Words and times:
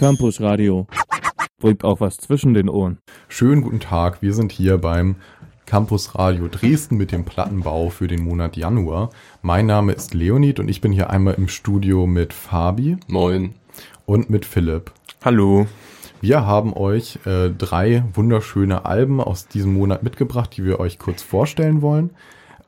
Campus 0.00 0.40
Radio. 0.40 0.86
Bringt 1.58 1.84
auch 1.84 2.00
was 2.00 2.16
zwischen 2.16 2.54
den 2.54 2.70
Ohren. 2.70 2.96
Schönen 3.28 3.60
guten 3.60 3.80
Tag, 3.80 4.22
wir 4.22 4.32
sind 4.32 4.50
hier 4.50 4.78
beim 4.78 5.16
Campus 5.66 6.14
Radio 6.14 6.48
Dresden 6.48 6.96
mit 6.96 7.12
dem 7.12 7.26
Plattenbau 7.26 7.90
für 7.90 8.08
den 8.08 8.24
Monat 8.24 8.56
Januar. 8.56 9.10
Mein 9.42 9.66
Name 9.66 9.92
ist 9.92 10.14
Leonid 10.14 10.58
und 10.58 10.68
ich 10.68 10.80
bin 10.80 10.90
hier 10.90 11.10
einmal 11.10 11.34
im 11.34 11.48
Studio 11.48 12.06
mit 12.06 12.32
Fabi. 12.32 12.96
Moin. 13.08 13.52
Und 14.06 14.30
mit 14.30 14.46
Philipp. 14.46 14.90
Hallo. 15.22 15.66
Wir 16.22 16.46
haben 16.46 16.72
euch 16.72 17.18
äh, 17.26 17.50
drei 17.50 18.02
wunderschöne 18.14 18.86
Alben 18.86 19.20
aus 19.20 19.48
diesem 19.48 19.74
Monat 19.74 20.02
mitgebracht, 20.02 20.56
die 20.56 20.64
wir 20.64 20.80
euch 20.80 20.98
kurz 20.98 21.20
vorstellen 21.20 21.82
wollen. 21.82 22.08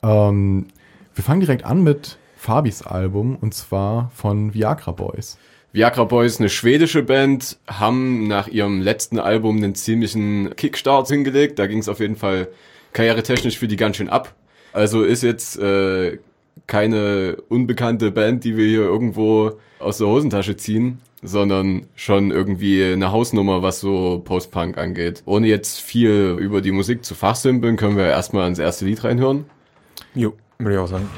Ähm, 0.02 0.66
wir 1.14 1.24
fangen 1.24 1.40
direkt 1.40 1.64
an 1.64 1.82
mit 1.82 2.18
Fabis 2.36 2.82
Album 2.82 3.36
und 3.36 3.54
zwar 3.54 4.10
von 4.10 4.52
Viagra 4.52 4.90
Boys. 4.90 5.38
Viagra 5.72 6.04
Boys, 6.04 6.38
eine 6.38 6.50
schwedische 6.50 7.02
Band, 7.02 7.58
haben 7.66 8.28
nach 8.28 8.46
ihrem 8.46 8.82
letzten 8.82 9.18
Album 9.18 9.56
einen 9.56 9.74
ziemlichen 9.74 10.54
Kickstart 10.54 11.08
hingelegt. 11.08 11.58
Da 11.58 11.66
ging 11.66 11.78
es 11.78 11.88
auf 11.88 11.98
jeden 11.98 12.16
Fall 12.16 12.48
karrieretechnisch 12.92 13.58
für 13.58 13.68
die 13.68 13.76
ganz 13.76 13.96
schön 13.96 14.10
ab. 14.10 14.34
Also 14.74 15.02
ist 15.02 15.22
jetzt 15.22 15.58
äh, 15.58 16.18
keine 16.66 17.36
unbekannte 17.48 18.10
Band, 18.10 18.44
die 18.44 18.56
wir 18.58 18.66
hier 18.66 18.82
irgendwo 18.82 19.52
aus 19.78 19.96
der 19.96 20.08
Hosentasche 20.08 20.58
ziehen, 20.58 21.00
sondern 21.22 21.86
schon 21.94 22.30
irgendwie 22.32 22.84
eine 22.84 23.10
Hausnummer, 23.10 23.62
was 23.62 23.80
so 23.80 24.20
Post-Punk 24.22 24.76
angeht. 24.76 25.22
Ohne 25.24 25.46
jetzt 25.46 25.80
viel 25.80 26.36
über 26.38 26.60
die 26.60 26.72
Musik 26.72 27.02
zu 27.02 27.14
fachsimpeln, 27.14 27.78
können 27.78 27.96
wir 27.96 28.06
erstmal 28.06 28.46
ins 28.46 28.58
erste 28.58 28.84
Lied 28.84 29.04
reinhören. 29.04 29.46
Jo, 30.14 30.34
würde 30.58 30.74
ich 30.74 30.80
auch 30.80 30.86
sagen. 30.86 31.08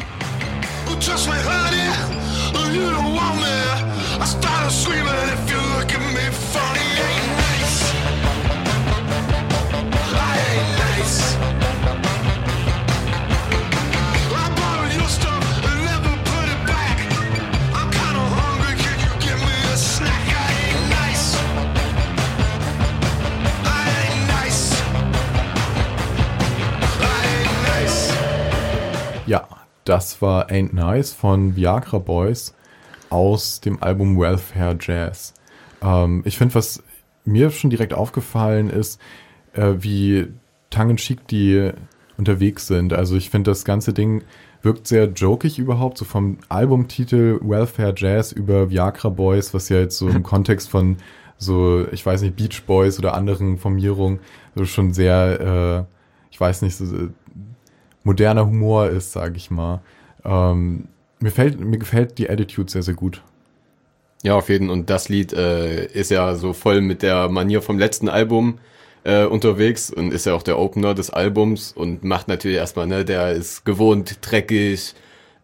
Das 29.95 30.21
war 30.21 30.51
Ain't 30.51 30.75
Nice 30.75 31.13
von 31.13 31.55
Viagra 31.55 32.01
Boys 32.01 32.53
aus 33.11 33.61
dem 33.61 33.81
Album 33.81 34.19
Welfare 34.19 34.77
Jazz. 34.81 35.35
Ähm, 35.81 36.23
ich 36.25 36.37
finde, 36.37 36.57
was 36.57 36.83
mir 37.25 37.51
schon 37.51 37.71
direkt 37.71 37.95
aufgefallen 37.95 38.71
ist, 38.71 39.01
äh, 39.53 39.75
wie 39.79 40.33
tongue-in-cheek 40.71 41.29
die 41.29 41.71
unterwegs 42.19 42.67
sind. 42.67 42.93
Also 42.93 43.15
ich 43.15 43.31
finde, 43.31 43.53
das 43.53 43.65
ganze 43.65 43.93
Ding 43.93 44.25
wirkt 44.63 44.89
sehr 44.89 45.05
jokig 45.05 45.61
überhaupt, 45.61 45.99
so 45.99 46.05
vom 46.05 46.39
Albumtitel 46.49 47.39
Welfare 47.41 47.95
Jazz 47.97 48.33
über 48.33 48.71
Viagra 48.71 49.11
Boys, 49.11 49.55
was 49.55 49.69
ja 49.69 49.79
jetzt 49.79 49.97
so 49.97 50.09
im 50.09 50.23
Kontext 50.25 50.71
von 50.71 50.97
so, 51.39 51.87
ich 51.93 52.05
weiß 52.05 52.23
nicht, 52.23 52.35
Beach 52.35 52.65
Boys 52.67 52.99
oder 52.99 53.15
anderen 53.15 53.59
Formierungen 53.59 54.19
so 54.57 54.65
schon 54.65 54.93
sehr, 54.93 55.87
äh, 55.87 55.95
ich 56.33 56.41
weiß 56.41 56.63
nicht, 56.63 56.75
so 56.75 57.11
moderner 58.05 58.47
Humor 58.47 58.89
ist, 58.89 59.13
sage 59.13 59.37
ich 59.37 59.51
mal. 59.51 59.81
Ähm, 60.25 60.89
mir, 61.21 61.31
fällt, 61.31 61.59
mir 61.59 61.79
gefällt 61.79 62.19
die 62.19 62.31
Attitude 62.31 62.71
sehr, 62.71 62.83
sehr 62.83 62.95
gut. 62.95 63.23
Ja, 64.23 64.37
auf 64.37 64.49
jeden 64.49 64.69
Fall. 64.69 64.77
Und 64.77 64.91
das 64.91 65.09
Lied 65.09 65.33
äh, 65.33 65.87
ist 65.87 66.11
ja 66.11 66.35
so 66.35 66.53
voll 66.53 66.81
mit 66.81 67.03
der 67.03 67.29
Manier 67.29 67.61
vom 67.61 67.79
letzten 67.79 68.09
Album 68.09 68.59
äh, 69.05 69.25
unterwegs 69.25 69.91
und 69.91 70.13
ist 70.13 70.27
ja 70.27 70.35
auch 70.35 70.43
der 70.43 70.59
Opener 70.59 70.95
des 70.95 71.11
Albums 71.11 71.73
und 71.73 72.05
macht 72.05 72.29
natürlich 72.29 72.57
erstmal, 72.57 72.87
ne, 72.87 73.05
der 73.05 73.33
ist 73.33 73.65
gewohnt, 73.65 74.19
dreckig, 74.23 74.95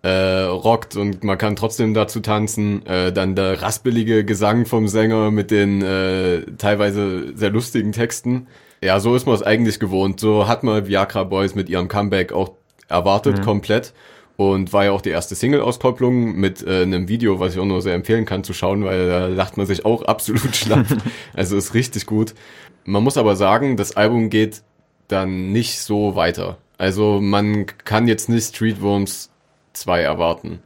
äh, 0.03 0.45
rockt 0.45 0.97
und 0.97 1.25
man 1.25 1.37
kann 1.37 1.57
trotzdem 1.57 1.93
dazu 1.93 2.21
tanzen. 2.21 2.85
Äh, 2.87 3.13
dann 3.13 3.37
der 3.37 3.61
raspelige 3.61 4.25
Gesang 4.25 4.65
vom 4.65 4.89
Sänger 4.89 5.31
mit 5.31 5.51
den 5.51 5.83
äh, 5.83 6.43
teilweise 6.57 7.37
sehr 7.37 7.51
lustigen 7.51 7.93
Texten. 7.93 8.47
Ja, 8.83 8.99
so 8.99 9.15
ist 9.15 9.27
man 9.27 9.35
es 9.35 9.43
eigentlich 9.43 9.79
gewohnt. 9.79 10.21
So 10.21 10.49
hat 10.49 10.63
man 10.63 10.87
Viagra 10.87 11.25
Boys 11.25 11.55
mit 11.55 11.69
ihrem 11.69 11.89
Comeback 11.89 12.33
auch 12.33 12.53
erwartet, 12.89 13.39
mhm. 13.39 13.43
komplett. 13.43 13.93
Und 14.37 14.73
war 14.73 14.87
ja 14.87 14.93
auch 14.93 15.03
die 15.03 15.11
erste 15.11 15.35
Single-Auskopplung 15.35 16.35
mit 16.35 16.67
äh, 16.67 16.83
einem 16.83 17.09
Video, 17.09 17.41
was 17.41 17.53
ich 17.53 17.61
auch 17.61 17.67
nur 17.67 17.83
sehr 17.83 17.95
empfehlen 17.95 18.25
kann 18.25 18.43
zu 18.43 18.55
schauen, 18.55 18.85
weil 18.85 19.07
da 19.07 19.27
lacht 19.27 19.59
man 19.59 19.67
sich 19.67 19.85
auch 19.85 20.03
absolut 20.05 20.57
schlapp. 20.57 20.87
also 21.35 21.59
ist 21.59 21.75
richtig 21.75 22.07
gut. 22.07 22.35
Man 22.85 23.05
muss 23.05 23.19
aber 23.19 23.37
sagen, 23.37 23.77
das 23.77 23.97
Album 23.97 24.31
geht 24.31 24.63
dann 25.09 25.53
nicht 25.53 25.81
so 25.81 26.17
weiter. 26.17 26.57
Also 26.79 27.21
man 27.21 27.67
kann 27.67 28.09
jetzt 28.09 28.31
nicht 28.31 28.57
Streetworms 28.57 29.31
2 29.75 30.01
erwarten. 30.01 30.61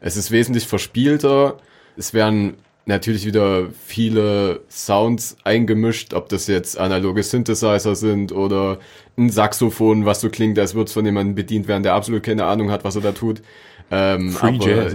Es 0.00 0.16
ist 0.16 0.30
wesentlich 0.30 0.66
verspielter. 0.66 1.58
Es 1.98 2.14
werden 2.14 2.54
natürlich 2.88 3.26
wieder 3.26 3.68
viele 3.86 4.62
Sounds 4.70 5.36
eingemischt, 5.44 6.14
ob 6.14 6.28
das 6.28 6.46
jetzt 6.46 6.78
analoge 6.78 7.22
Synthesizer 7.22 7.94
sind 7.94 8.32
oder 8.32 8.78
ein 9.16 9.30
Saxophon, 9.30 10.06
was 10.06 10.20
so 10.20 10.30
klingt, 10.30 10.58
als 10.58 10.74
würde 10.74 10.88
es 10.88 10.92
von 10.92 11.04
jemandem 11.04 11.34
bedient 11.34 11.68
werden, 11.68 11.82
der 11.82 11.94
absolut 11.94 12.22
keine 12.22 12.46
Ahnung 12.46 12.70
hat, 12.70 12.84
was 12.84 12.96
er 12.96 13.02
da 13.02 13.12
tut. 13.12 13.42
Ähm, 13.90 14.30
Free 14.30 14.56
aber, 14.56 14.68
Jazz, 14.68 14.94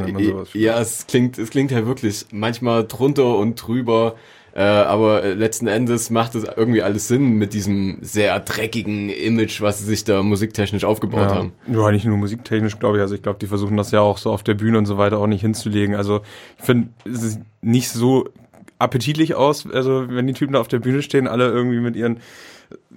ja, 0.54 0.80
es 0.80 1.08
klingt, 1.08 1.38
es 1.38 1.50
klingt 1.50 1.72
ja 1.72 1.86
wirklich 1.86 2.26
manchmal 2.32 2.86
drunter 2.86 3.38
und 3.38 3.56
drüber. 3.56 4.16
Äh, 4.56 4.62
aber 4.62 5.34
letzten 5.34 5.66
Endes 5.66 6.12
macht 6.12 6.36
es 6.36 6.44
irgendwie 6.44 6.84
alles 6.84 7.08
Sinn 7.08 7.38
mit 7.38 7.54
diesem 7.54 7.98
sehr 8.02 8.40
dreckigen 8.40 9.10
Image, 9.10 9.62
was 9.62 9.80
sie 9.80 9.86
sich 9.86 10.04
da 10.04 10.22
musiktechnisch 10.22 10.84
aufgebaut 10.84 11.32
ja. 11.32 11.36
haben. 11.36 11.54
Ja, 11.68 11.92
nicht 11.92 12.06
nur 12.06 12.18
musiktechnisch, 12.18 12.78
glaube 12.78 12.98
ich. 12.98 13.02
Also 13.02 13.16
ich 13.16 13.24
glaube, 13.24 13.40
die 13.40 13.48
versuchen 13.48 13.78
das 13.78 13.90
ja 13.90 14.02
auch 14.02 14.20
so 14.20 14.32
auf 14.32 14.44
der 14.44 14.54
Bühne 14.54 14.78
und 14.78 14.86
so 14.86 14.98
weiter 15.00 15.18
auch 15.18 15.28
nicht 15.28 15.42
hinzulegen. 15.42 15.96
Also 15.96 16.22
ich 16.60 16.66
finde, 16.66 16.90
es 17.06 17.24
ist 17.24 17.40
nicht 17.62 17.90
so 17.90 18.30
appetitlich 18.78 19.34
aus, 19.34 19.68
also 19.72 20.06
wenn 20.10 20.28
die 20.28 20.34
Typen 20.34 20.54
da 20.54 20.60
auf 20.60 20.68
der 20.68 20.80
Bühne 20.80 21.02
stehen, 21.02 21.28
alle 21.28 21.50
irgendwie 21.50 21.80
mit 21.80 21.96
ihren 21.96 22.20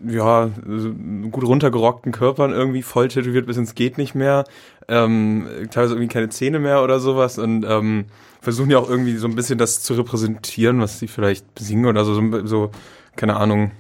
ja, 0.07 0.51
gut 1.31 1.45
runtergerockten 1.45 2.13
Körpern 2.13 2.53
irgendwie 2.53 2.83
voll 2.83 3.09
tätowiert 3.09 3.47
bis 3.47 3.57
ins 3.57 3.75
geht 3.75 3.99
nicht 3.99 4.15
mehr, 4.15 4.45
ähm, 4.89 5.47
teilweise 5.71 5.95
irgendwie 5.95 6.13
keine 6.13 6.29
Zähne 6.29 6.59
mehr 6.59 6.83
oder 6.83 7.01
sowas 7.01 7.39
und 7.39 7.65
ähm, 7.69 8.07
versuchen 8.41 8.71
ja 8.71 8.79
auch 8.79 8.89
irgendwie 8.89 9.17
so 9.17 9.27
ein 9.27 9.35
bisschen 9.35 9.59
das 9.59 9.83
zu 9.83 9.95
repräsentieren, 9.95 10.81
was 10.81 10.99
sie 10.99 11.09
vielleicht 11.09 11.59
singen 11.59 11.87
oder 11.87 12.05
so, 12.05 12.15
so, 12.15 12.47
so 12.47 12.71
keine 13.17 13.37
Ahnung, 13.37 13.73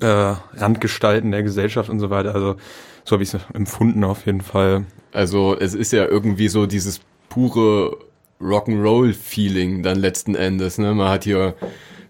äh, 0.00 0.34
Randgestalten 0.54 1.30
der 1.30 1.42
Gesellschaft 1.42 1.90
und 1.90 1.98
so 1.98 2.10
weiter. 2.10 2.34
Also 2.34 2.56
so 3.04 3.12
habe 3.12 3.22
ich 3.22 3.34
es 3.34 3.40
empfunden 3.52 4.04
auf 4.04 4.26
jeden 4.26 4.42
Fall. 4.42 4.84
Also 5.12 5.56
es 5.58 5.74
ist 5.74 5.92
ja 5.92 6.06
irgendwie 6.06 6.48
so 6.48 6.66
dieses 6.66 7.00
pure 7.28 7.96
Rock'n'Roll-Feeling 8.40 9.82
dann 9.82 9.98
letzten 9.98 10.34
Endes. 10.34 10.78
Ne? 10.78 10.94
Man 10.94 11.08
hat 11.08 11.24
hier 11.24 11.54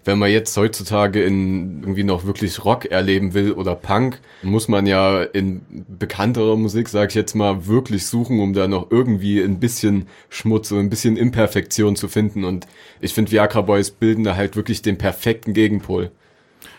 wenn 0.03 0.17
man 0.17 0.31
jetzt 0.31 0.55
heutzutage 0.57 1.23
in 1.23 1.81
irgendwie 1.81 2.03
noch 2.03 2.25
wirklich 2.25 2.63
Rock 2.65 2.85
erleben 2.85 3.33
will 3.33 3.51
oder 3.51 3.75
Punk, 3.75 4.19
muss 4.41 4.67
man 4.67 4.85
ja 4.85 5.21
in 5.21 5.61
bekannterer 5.87 6.55
Musik, 6.55 6.89
sag 6.89 7.09
ich 7.09 7.15
jetzt 7.15 7.35
mal, 7.35 7.67
wirklich 7.67 8.07
suchen, 8.07 8.39
um 8.39 8.53
da 8.53 8.67
noch 8.67 8.89
irgendwie 8.89 9.41
ein 9.41 9.59
bisschen 9.59 10.07
Schmutz 10.29 10.71
und 10.71 10.79
ein 10.79 10.89
bisschen 10.89 11.17
Imperfektion 11.17 11.95
zu 11.95 12.07
finden. 12.07 12.43
Und 12.43 12.67
ich 12.99 13.13
finde, 13.13 13.31
Viagra 13.31 13.61
Boys 13.61 13.91
bilden 13.91 14.23
da 14.23 14.35
halt 14.35 14.55
wirklich 14.55 14.81
den 14.81 14.97
perfekten 14.97 15.53
Gegenpol. 15.53 16.11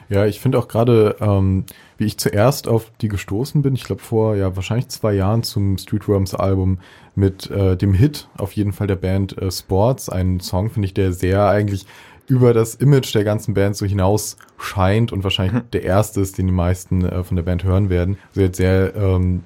Ja, 0.09 0.27
ich 0.27 0.41
finde 0.41 0.59
auch 0.59 0.69
gerade, 0.69 1.17
ähm, 1.21 1.65
wie 1.97 2.05
ich 2.05 2.19
zuerst 2.19 2.69
auf 2.69 2.93
die 3.01 3.09
gestoßen 3.09 3.63
bin, 3.63 3.75
ich 3.75 3.85
glaube 3.85 4.03
vor 4.03 4.37
ja 4.37 4.55
wahrscheinlich 4.57 4.89
zwei 4.89 5.15
Jahren 5.15 5.43
zum 5.43 5.79
Streetworms 5.79 6.35
Album 6.35 6.81
mit 7.15 7.51
äh, 7.51 7.79
dem 7.79 7.95
Hit 7.95 8.29
auf 8.37 8.53
jeden 8.53 8.73
Fall 8.73 8.89
der 8.89 8.97
Band 8.97 9.39
äh, 9.39 9.51
Sports, 9.51 10.11
ein 10.11 10.41
Song 10.41 10.69
finde 10.69 10.87
ich, 10.87 10.93
der 10.93 11.13
sehr 11.13 11.47
eigentlich 11.47 11.87
über 12.27 12.55
das 12.55 12.75
Image 12.75 13.15
der 13.15 13.25
ganzen 13.25 13.55
Band 13.55 13.77
so 13.77 13.87
hinaus 13.87 14.37
scheint 14.59 15.13
und 15.13 15.25
wahrscheinlich 15.25 15.63
mhm. 15.63 15.71
der 15.73 15.83
erste 15.83 16.21
ist, 16.21 16.39
den 16.39 16.47
die 16.47 16.53
meisten 16.53 17.05
äh, 17.05 17.25
von 17.25 17.37
der 17.37 17.43
Band 17.43 17.65
hören 17.65 17.91
werden. 17.91 18.19
Also 18.29 18.41
jetzt 18.43 18.57
sehr 18.57 18.95
ähm, 18.95 19.43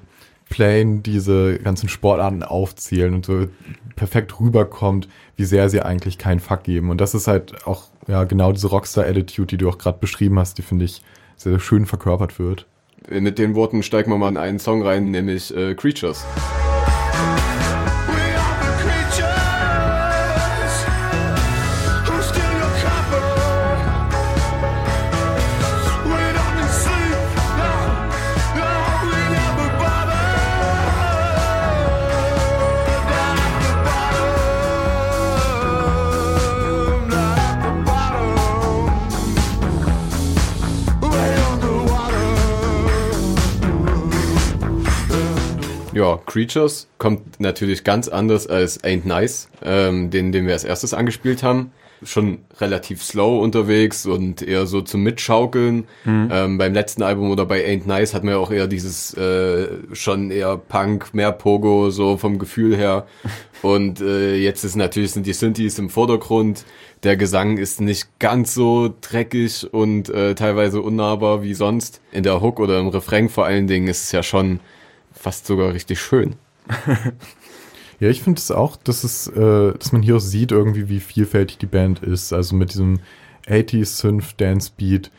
plain 0.49 1.03
diese 1.03 1.59
ganzen 1.59 1.89
Sportarten 1.89 2.43
aufzählen 2.43 3.13
und 3.13 3.25
so 3.25 3.47
perfekt 3.95 4.39
rüberkommt, 4.39 5.07
wie 5.35 5.45
sehr 5.45 5.69
sie 5.69 5.81
eigentlich 5.81 6.17
keinen 6.17 6.39
Fuck 6.39 6.63
geben. 6.63 6.89
Und 6.89 7.01
das 7.01 7.13
ist 7.13 7.27
halt 7.27 7.65
auch 7.67 7.85
ja 8.07 8.23
genau 8.23 8.51
diese 8.51 8.67
Rockstar-Attitude, 8.67 9.47
die 9.47 9.57
du 9.57 9.69
auch 9.69 9.77
gerade 9.77 9.97
beschrieben 9.99 10.39
hast, 10.39 10.57
die 10.57 10.61
finde 10.61 10.85
ich 10.85 11.01
sehr, 11.35 11.53
sehr 11.53 11.59
schön 11.59 11.85
verkörpert 11.85 12.39
wird. 12.39 12.65
Mit 13.09 13.37
den 13.39 13.55
Worten 13.55 13.83
steigen 13.83 14.11
wir 14.11 14.17
mal 14.17 14.29
in 14.29 14.37
einen 14.37 14.59
Song 14.59 14.81
rein, 14.81 15.11
nämlich 15.11 15.55
äh, 15.55 15.75
Creatures. 15.75 16.25
Ja, 46.07 46.21
Creatures 46.25 46.87
kommt 46.99 47.39
natürlich 47.41 47.83
ganz 47.83 48.07
anders 48.07 48.47
als 48.47 48.81
Ain't 48.83 49.05
Nice, 49.05 49.49
ähm, 49.61 50.09
den, 50.09 50.31
den 50.31 50.45
wir 50.45 50.53
als 50.53 50.63
erstes 50.63 50.93
angespielt 50.93 51.43
haben. 51.43 51.71
Schon 52.03 52.39
relativ 52.61 53.03
slow 53.03 53.41
unterwegs 53.41 54.05
und 54.05 54.41
eher 54.41 54.67
so 54.67 54.81
zum 54.81 55.01
Mitschaukeln. 55.01 55.85
Ähm, 56.31 56.57
beim 56.57 56.73
letzten 56.73 57.01
Album 57.03 57.31
oder 57.31 57.45
bei 57.45 57.65
Ain't 57.65 57.87
Nice 57.87 58.13
hatten 58.13 58.27
wir 58.27 58.39
auch 58.39 58.51
eher 58.51 58.67
dieses 58.67 59.15
äh, 59.15 59.67
schon 59.93 60.31
eher 60.31 60.57
Punk, 60.57 61.13
mehr 61.13 61.31
Pogo, 61.31 61.89
so 61.89 62.15
vom 62.15 62.39
Gefühl 62.39 62.77
her. 62.77 63.07
Und 63.63 63.99
äh, 63.99 64.35
jetzt 64.35 64.63
ist 64.63 64.75
natürlich 64.75 65.11
sind 65.11 65.25
die 65.25 65.33
Synthes 65.33 65.79
im 65.79 65.89
Vordergrund. 65.89 66.63
Der 67.01 67.17
Gesang 67.17 67.57
ist 67.57 67.81
nicht 67.81 68.19
ganz 68.19 68.53
so 68.53 68.93
dreckig 69.01 69.67
und 69.73 70.09
äh, 70.09 70.35
teilweise 70.35 70.79
unnahbar 70.81 71.41
wie 71.41 71.55
sonst. 71.55 71.99
In 72.11 72.21
der 72.21 72.39
Hook 72.39 72.59
oder 72.59 72.79
im 72.79 72.89
Refrain 72.89 73.29
vor 73.29 73.45
allen 73.45 73.65
Dingen 73.65 73.87
ist 73.87 74.03
es 74.03 74.11
ja 74.11 74.21
schon 74.21 74.59
fast 75.27 75.45
sogar 75.45 75.73
richtig 75.73 75.99
schön. 75.99 76.35
Ja, 77.99 78.09
ich 78.09 78.21
finde 78.21 78.37
es 78.37 78.51
auch, 78.51 78.75
dass 78.75 79.03
es, 79.03 79.25
äh, 79.25 79.73
dass 79.73 79.91
man 79.91 80.03
hier 80.03 80.17
auch 80.17 80.19
sieht 80.19 80.51
irgendwie, 80.51 80.87
wie 80.87 80.99
vielfältig 80.99 81.57
die 81.57 81.65
Band 81.65 82.03
ist. 82.03 82.31
Also 82.31 82.55
mit 82.55 82.73
diesem 82.73 82.99
80s 83.47 83.85
Synth 83.85 84.39
Dance 84.39 84.71
Beat, 84.77 85.09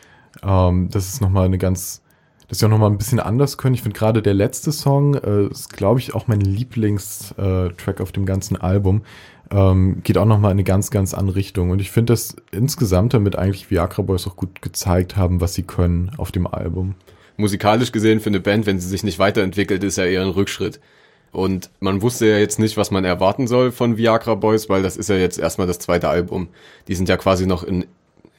ähm, 0.45 0.89
das 0.89 1.09
ist 1.09 1.21
nochmal 1.21 1.47
eine 1.47 1.59
ganz, 1.59 2.03
das 2.47 2.59
ist 2.59 2.63
ja 2.63 2.69
nochmal 2.69 2.89
ein 2.89 2.97
bisschen 2.97 3.19
anders 3.19 3.59
können. 3.59 3.75
Ich 3.75 3.83
finde 3.83 3.99
gerade 3.99 4.23
der 4.23 4.35
letzte 4.35 4.71
Song 4.71 5.15
äh, 5.15 5.49
ist, 5.49 5.73
glaube 5.73 5.99
ich, 5.99 6.15
auch 6.15 6.29
mein 6.29 6.41
Lieblingstrack 6.41 8.01
auf 8.01 8.13
dem 8.13 8.27
ganzen 8.27 8.57
Album. 8.57 9.03
Ähm, 9.51 10.01
geht 10.05 10.17
auch 10.17 10.25
nochmal 10.25 10.53
in 10.53 10.59
eine 10.59 10.65
ganz, 10.65 10.93
ganz 10.93 11.15
andere 11.15 11.35
Richtung. 11.35 11.71
Und 11.71 11.81
ich 11.81 11.91
finde, 11.91 12.13
dass 12.13 12.37
insgesamt 12.53 13.13
damit 13.13 13.35
eigentlich 13.35 13.73
Viagra 13.73 14.03
Boys 14.03 14.29
auch 14.29 14.37
gut 14.37 14.63
gezeigt 14.63 15.17
haben, 15.17 15.41
was 15.41 15.55
sie 15.55 15.65
können 15.65 16.13
auf 16.17 16.31
dem 16.31 16.47
Album. 16.47 16.95
Musikalisch 17.39 17.93
gesehen 17.93 18.21
für 18.21 18.29
eine 18.29 18.41
Band, 18.41 18.67
wenn 18.67 18.79
sie 18.79 18.89
sich 18.89 19.03
nicht 19.03 19.19
weiterentwickelt, 19.19 19.83
ist 19.83 19.97
ja 19.97 20.05
eher 20.05 20.23
ein 20.23 20.29
Rückschritt. 20.29 20.81
Und 21.33 21.71
man 21.81 22.03
wusste 22.03 22.27
ja 22.27 22.39
jetzt 22.39 22.59
nicht, 22.59 22.77
was 22.77 22.91
man 22.91 23.05
erwarten 23.05 23.47
soll 23.47 23.71
von 23.71 23.97
Viagra 23.97 24.35
Boys, 24.35 24.69
weil 24.69 24.83
das 24.83 24.97
ist 24.97 25.09
ja 25.09 25.17
jetzt 25.17 25.39
erstmal 25.39 25.67
das 25.67 25.79
zweite 25.79 26.09
Album. 26.09 26.49
Die 26.89 26.95
sind 26.95 27.09
ja 27.09 27.17
quasi 27.17 27.47
noch 27.47 27.63
in, 27.63 27.87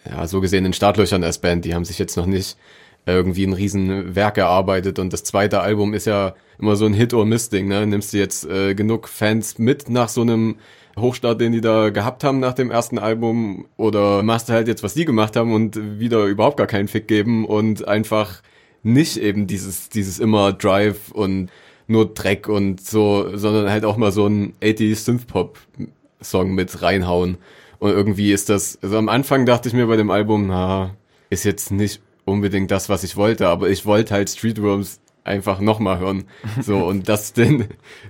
ja, 0.10 0.28
so 0.28 0.42
gesehen 0.42 0.66
in 0.66 0.74
Startlöchern 0.74 1.24
als 1.24 1.38
Band. 1.38 1.66
Die 1.66 1.74
haben 1.74 1.86
sich 1.86 2.00
jetzt 2.00 2.18
noch 2.18 2.26
nicht 2.26 2.58
irgendwie 3.06 3.46
ein 3.46 3.54
riesen 3.54 4.16
Werk 4.16 4.38
erarbeitet 4.38 5.00
und 5.00 5.14
das 5.14 5.24
zweite 5.24 5.62
Album 5.62 5.94
ist 5.94 6.06
ja 6.06 6.36
immer 6.60 6.76
so 6.76 6.86
ein 6.86 6.94
Hit 6.94 7.14
or 7.14 7.26
Miss 7.26 7.50
Ding, 7.50 7.68
ne? 7.68 7.88
Nimmst 7.88 8.14
du 8.14 8.18
jetzt 8.18 8.46
äh, 8.46 8.76
genug 8.76 9.08
Fans 9.08 9.58
mit 9.58 9.90
nach 9.90 10.10
so 10.10 10.22
einem 10.22 10.58
Hochstart, 10.98 11.40
den 11.40 11.54
die 11.54 11.62
da 11.62 11.90
gehabt 11.90 12.24
haben 12.24 12.40
nach 12.40 12.54
dem 12.54 12.72
ersten 12.72 13.00
Album 13.00 13.66
oder 13.78 14.22
machst 14.22 14.50
du 14.50 14.54
halt 14.54 14.68
jetzt, 14.68 14.84
was 14.84 14.94
die 14.94 15.06
gemacht 15.06 15.36
haben 15.36 15.54
und 15.54 16.00
wieder 16.00 16.26
überhaupt 16.26 16.58
gar 16.58 16.68
keinen 16.68 16.88
Fick 16.88 17.08
geben 17.08 17.46
und 17.46 17.88
einfach 17.88 18.42
nicht 18.84 19.18
eben 19.18 19.48
dieses, 19.48 19.90
dieses 19.90 20.20
immer 20.20 20.54
Drive 20.54 21.12
und 21.12 21.50
nur 21.88 22.14
Dreck 22.14 22.48
und 22.48 22.82
so, 22.82 23.36
sondern 23.36 23.70
halt 23.70 23.84
auch 23.86 23.98
mal 23.98 24.12
so 24.12 24.28
ein 24.28 24.54
80s 24.62 24.96
Synthpop-Song 25.06 26.54
mit 26.54 26.82
reinhauen. 26.82 27.38
Und 27.80 27.92
irgendwie 27.92 28.32
ist 28.32 28.50
das, 28.50 28.78
also 28.82 28.98
am 28.98 29.10
Anfang 29.10 29.46
dachte 29.46 29.70
ich 29.70 29.74
mir 29.74 29.88
bei 29.88 29.96
dem 29.96 30.12
Album, 30.12 30.48
na, 30.48 30.96
ist 31.30 31.46
jetzt 31.46 31.72
nicht 31.72 32.02
unbedingt 32.26 32.72
das, 32.72 32.90
was 32.90 33.04
ich 33.04 33.16
wollte, 33.18 33.48
aber 33.48 33.70
ich 33.70 33.86
wollte 33.86 34.14
halt 34.14 34.30
Streetworms 34.30 35.00
einfach 35.24 35.60
nochmal 35.60 36.00
hören. 36.00 36.26
So, 36.62 36.78
und 36.86 37.10
das, 37.10 37.34
den, 37.34 37.66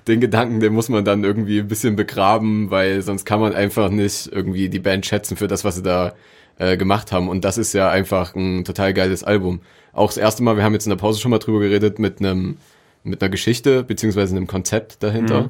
den 0.07 0.19
Gedanken, 0.19 0.59
den 0.59 0.73
muss 0.73 0.89
man 0.89 1.05
dann 1.05 1.23
irgendwie 1.23 1.59
ein 1.59 1.67
bisschen 1.67 1.95
begraben, 1.95 2.71
weil 2.71 3.01
sonst 3.01 3.25
kann 3.25 3.39
man 3.39 3.53
einfach 3.53 3.89
nicht 3.89 4.29
irgendwie 4.31 4.69
die 4.69 4.79
Band 4.79 5.05
schätzen 5.05 5.37
für 5.37 5.47
das, 5.47 5.63
was 5.63 5.75
sie 5.75 5.83
da 5.83 6.13
äh, 6.57 6.77
gemacht 6.77 7.11
haben. 7.11 7.29
Und 7.29 7.45
das 7.45 7.57
ist 7.57 7.73
ja 7.73 7.89
einfach 7.89 8.35
ein 8.35 8.65
total 8.65 8.93
geiles 8.93 9.23
Album. 9.23 9.61
Auch 9.93 10.07
das 10.07 10.17
erste 10.17 10.43
Mal, 10.43 10.55
wir 10.57 10.63
haben 10.63 10.73
jetzt 10.73 10.85
in 10.85 10.91
der 10.91 10.97
Pause 10.97 11.19
schon 11.19 11.31
mal 11.31 11.39
drüber 11.39 11.59
geredet, 11.59 11.99
mit 11.99 12.19
einem, 12.19 12.57
mit 13.03 13.21
einer 13.21 13.29
Geschichte, 13.29 13.83
beziehungsweise 13.83 14.35
einem 14.35 14.47
Konzept 14.47 15.01
dahinter. 15.03 15.49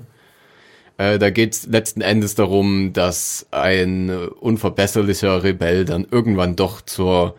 Äh, 0.98 1.18
da 1.20 1.30
geht 1.30 1.54
es 1.54 1.66
letzten 1.68 2.02
Endes 2.02 2.36
darum, 2.36 2.92
dass 2.94 3.48
ein 3.52 4.10
unverbesserlicher 4.10 5.44
Rebell 5.44 5.86
dann 5.86 6.06
irgendwann 6.10 6.56
doch 6.56 6.82
zur 6.82 7.36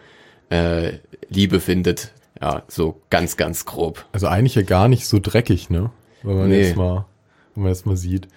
äh, 0.51 0.93
Liebe 1.29 1.61
findet. 1.61 2.13
Ja, 2.41 2.63
so 2.69 3.01
ganz, 3.11 3.37
ganz 3.37 3.67
grob. 3.67 4.07
Also 4.13 4.27
eigentlich 4.27 4.55
ja 4.55 4.63
gar 4.63 4.89
nicht 4.89 5.07
so 5.07 5.19
dreckig, 5.21 5.69
ne? 5.69 5.91
Wenn 6.23 6.39
man 6.39 6.49
Nee. 6.49 6.63
jetzt 6.69 6.77
mal, 6.77 7.05
wenn 7.55 7.65
man 7.65 7.73
jetzt 7.73 7.85
mal 7.87 7.97
sieht. 7.99 8.29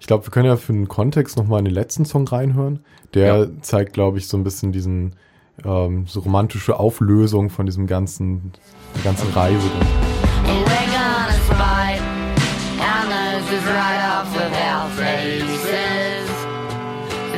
Ich 0.00 0.06
glaube, 0.06 0.24
wir 0.26 0.30
können 0.30 0.46
ja 0.46 0.56
für 0.56 0.72
den 0.72 0.86
Kontext 0.86 1.36
nochmal 1.36 1.58
in 1.58 1.64
den 1.64 1.74
letzten 1.74 2.04
Song 2.04 2.26
reinhören. 2.28 2.80
Der 3.14 3.26
Ja. 3.26 3.46
zeigt, 3.62 3.94
glaube 3.94 4.18
ich, 4.18 4.28
so 4.28 4.36
ein 4.36 4.44
bisschen 4.44 4.70
diesen 4.70 5.16
ähm, 5.64 6.06
so 6.06 6.20
romantische 6.20 6.78
Auflösung 6.78 7.50
von 7.50 7.66
diesem 7.66 7.86
ganzen, 7.86 8.52
der 8.94 9.02
ganzen 9.04 9.30
Reise. 9.32 9.68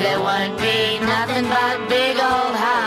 There 0.01 0.19
won't 0.19 0.57
be 0.57 0.99
nothing 1.05 1.47
but 1.47 1.89
big 1.91 2.17
old 2.17 2.57
hearts 2.57 2.80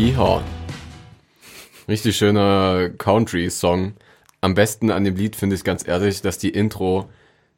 Yeehaw. 0.00 0.40
Richtig 1.86 2.16
schöner 2.16 2.88
Country-Song. 2.96 3.92
Am 4.40 4.54
besten 4.54 4.90
an 4.90 5.04
dem 5.04 5.14
Lied 5.14 5.36
finde 5.36 5.56
ich 5.56 5.62
ganz 5.62 5.86
ehrlich, 5.86 6.22
dass 6.22 6.38
die 6.38 6.48
Intro 6.48 7.10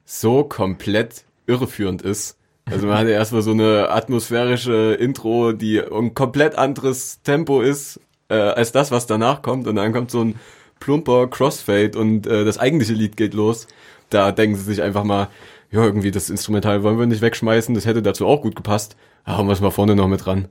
so 0.05 0.43
komplett 0.43 1.23
irreführend 1.47 2.03
ist. 2.03 2.37
Also 2.65 2.89
man 2.89 2.99
hatte 2.99 3.11
erstmal 3.11 3.43
so 3.43 3.53
eine 3.53 3.91
atmosphärische 3.91 4.95
Intro, 4.95 5.53
die 5.53 5.81
ein 5.81 6.15
komplett 6.15 6.59
anderes 6.59 7.23
Tempo 7.23 7.61
ist 7.61 8.01
äh, 8.29 8.35
als 8.35 8.73
das, 8.73 8.91
was 8.91 9.07
danach 9.07 9.43
kommt. 9.43 9.69
Und 9.69 9.77
dann 9.77 9.93
kommt 9.93 10.11
so 10.11 10.25
ein 10.25 10.35
plumper 10.81 11.29
Crossfade 11.29 11.97
und 11.97 12.27
äh, 12.27 12.45
das 12.45 12.59
eigentliche 12.59 12.95
Lied 12.95 13.17
geht 13.17 13.35
los. 13.35 13.69
Da 14.11 14.33
denken 14.33 14.57
sie 14.57 14.65
sich 14.65 14.83
einfach 14.83 15.05
mal, 15.05 15.29
ja, 15.71 15.85
irgendwie 15.85 16.11
das 16.11 16.29
Instrumental 16.29 16.83
wollen 16.83 16.99
wir 16.99 17.07
nicht 17.07 17.23
wegschmeißen, 17.23 17.77
das 17.77 17.87
hätte 17.87 18.03
dazu 18.03 18.27
auch 18.27 18.43
gut 18.43 18.57
gepasst. 18.57 18.97
Hauen 19.27 19.47
wir 19.47 19.53
es 19.53 19.61
mal 19.61 19.71
vorne 19.71 19.95
noch 19.95 20.09
mit 20.09 20.25
dran. 20.27 20.49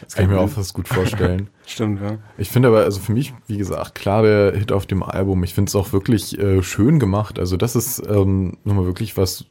Das 0.00 0.14
kann 0.14 0.24
ich 0.24 0.30
mir 0.30 0.40
auch 0.40 0.48
fast 0.48 0.72
gut 0.72 0.88
vorstellen. 0.88 1.48
Stimmt, 1.66 2.00
ja. 2.00 2.18
Ich 2.38 2.48
finde 2.48 2.68
aber, 2.68 2.80
also 2.80 3.00
für 3.00 3.12
mich, 3.12 3.34
wie 3.48 3.58
gesagt, 3.58 3.94
klar 3.94 4.22
der 4.22 4.52
Hit 4.52 4.72
auf 4.72 4.86
dem 4.86 5.02
Album. 5.02 5.44
Ich 5.44 5.52
finde 5.52 5.68
es 5.68 5.76
auch 5.76 5.92
wirklich 5.92 6.38
äh, 6.38 6.62
schön 6.62 6.98
gemacht. 6.98 7.38
Also 7.38 7.58
das 7.58 7.76
ist 7.76 8.02
ähm, 8.08 8.56
nochmal 8.64 8.86
wirklich 8.86 9.18
was, 9.18 9.44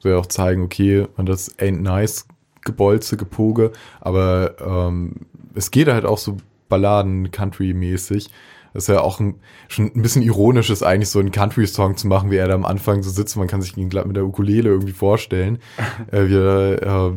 soll 0.00 0.12
ja 0.12 0.18
auch 0.18 0.26
zeigen, 0.26 0.62
okay, 0.62 1.06
man 1.16 1.24
das 1.24 1.58
ain't 1.58 1.80
nice, 1.80 2.26
Gebolze, 2.62 3.16
Gepoge, 3.16 3.72
aber 4.00 4.54
ähm, 4.60 5.14
es 5.54 5.70
geht 5.70 5.88
halt 5.88 6.04
auch 6.04 6.18
so 6.18 6.36
Balladen-Country-mäßig. 6.68 8.30
Das 8.74 8.84
ist 8.84 8.88
ja 8.88 9.00
auch 9.00 9.20
ein, 9.20 9.34
schon 9.68 9.92
ein 9.94 10.02
bisschen 10.02 10.22
ironisch 10.22 10.70
ist 10.70 10.82
eigentlich 10.82 11.10
so 11.10 11.18
einen 11.18 11.30
Country-Song 11.30 11.96
zu 11.96 12.06
machen, 12.06 12.30
wie 12.30 12.36
er 12.36 12.48
da 12.48 12.54
am 12.54 12.64
Anfang 12.64 13.02
so 13.02 13.10
sitzt. 13.10 13.36
Man 13.36 13.48
kann 13.48 13.60
sich 13.60 13.76
ihn 13.76 13.90
glatt 13.90 14.06
mit 14.06 14.16
der 14.16 14.24
Ukulele 14.24 14.70
irgendwie 14.70 14.92
vorstellen, 14.92 15.58
äh, 16.10 16.26
wie 16.28 16.36
er 16.36 16.82
äh, 16.82 17.12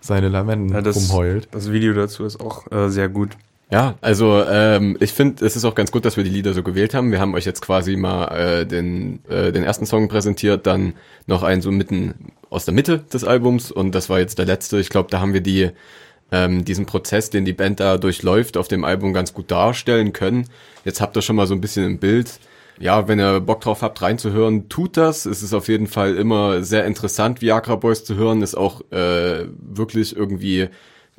seine 0.00 0.28
Lamenten 0.28 0.72
ja 0.72 0.80
das, 0.80 0.96
rumheult. 0.96 1.48
das 1.50 1.70
Video 1.70 1.92
dazu 1.92 2.24
ist 2.24 2.40
auch 2.40 2.70
äh, 2.70 2.88
sehr 2.88 3.08
gut. 3.08 3.30
Ja, 3.70 3.96
also 4.00 4.42
ähm, 4.48 4.96
ich 4.98 5.12
finde, 5.12 5.44
es 5.44 5.54
ist 5.54 5.66
auch 5.66 5.74
ganz 5.74 5.92
gut, 5.92 6.06
dass 6.06 6.16
wir 6.16 6.24
die 6.24 6.30
Lieder 6.30 6.54
so 6.54 6.62
gewählt 6.62 6.94
haben. 6.94 7.12
Wir 7.12 7.20
haben 7.20 7.34
euch 7.34 7.44
jetzt 7.44 7.60
quasi 7.60 7.96
mal 7.96 8.28
äh, 8.28 8.66
den, 8.66 9.20
äh, 9.28 9.52
den 9.52 9.62
ersten 9.62 9.84
Song 9.84 10.08
präsentiert, 10.08 10.66
dann 10.66 10.94
noch 11.26 11.42
einen 11.42 11.60
so 11.60 11.70
mitten 11.70 12.32
aus 12.48 12.64
der 12.64 12.72
Mitte 12.72 13.00
des 13.12 13.24
Albums 13.24 13.70
und 13.70 13.94
das 13.94 14.08
war 14.08 14.20
jetzt 14.20 14.38
der 14.38 14.46
letzte. 14.46 14.80
Ich 14.80 14.88
glaube, 14.88 15.10
da 15.10 15.20
haben 15.20 15.34
wir 15.34 15.42
die 15.42 15.70
ähm, 16.30 16.64
diesen 16.64 16.86
Prozess, 16.86 17.30
den 17.30 17.44
die 17.44 17.52
Band 17.52 17.80
da 17.80 17.98
durchläuft, 17.98 18.56
auf 18.56 18.68
dem 18.68 18.84
Album 18.84 19.12
ganz 19.12 19.32
gut 19.32 19.50
darstellen 19.50 20.12
können. 20.12 20.46
Jetzt 20.84 21.00
habt 21.00 21.16
ihr 21.16 21.22
schon 21.22 21.36
mal 21.36 21.46
so 21.46 21.54
ein 21.54 21.60
bisschen 21.60 21.84
im 21.84 21.98
Bild. 21.98 22.38
Ja, 22.80 23.08
wenn 23.08 23.18
ihr 23.18 23.40
Bock 23.40 23.60
drauf 23.60 23.82
habt, 23.82 24.00
reinzuhören, 24.02 24.68
tut 24.68 24.96
das. 24.96 25.26
Es 25.26 25.42
ist 25.42 25.52
auf 25.54 25.68
jeden 25.68 25.86
Fall 25.86 26.16
immer 26.16 26.62
sehr 26.62 26.84
interessant, 26.86 27.40
Viagra 27.40 27.76
Boys 27.76 28.04
zu 28.04 28.14
hören. 28.14 28.42
Ist 28.42 28.56
auch 28.56 28.80
äh, 28.92 29.46
wirklich 29.60 30.16
irgendwie 30.16 30.68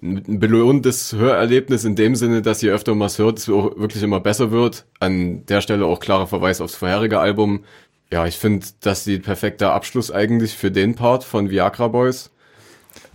ein 0.01 0.39
belohnendes 0.39 1.13
Hörerlebnis 1.13 1.83
in 1.83 1.95
dem 1.95 2.15
Sinne, 2.15 2.41
dass 2.41 2.63
ihr 2.63 2.73
öfter 2.73 2.95
mal 2.95 3.07
es 3.07 3.19
hört, 3.19 3.39
es 3.39 3.49
auch 3.49 3.77
wirklich 3.77 4.01
immer 4.01 4.21
besser 4.21 4.51
wird. 4.51 4.85
An 4.99 5.45
der 5.47 5.59
Stelle 5.59 5.85
auch 5.85 5.99
klarer 5.99 6.27
Verweis 6.27 6.61
aufs 6.61 6.75
vorherige 6.75 7.19
Album. 7.19 7.65
Ja, 8.11 8.25
ich 8.25 8.37
finde, 8.37 8.65
das 8.79 9.03
die 9.03 9.19
perfekter 9.19 9.73
Abschluss 9.73 10.11
eigentlich 10.11 10.55
für 10.55 10.71
den 10.71 10.95
Part 10.95 11.23
von 11.23 11.49
Viagra 11.49 11.89
Boys. 11.89 12.31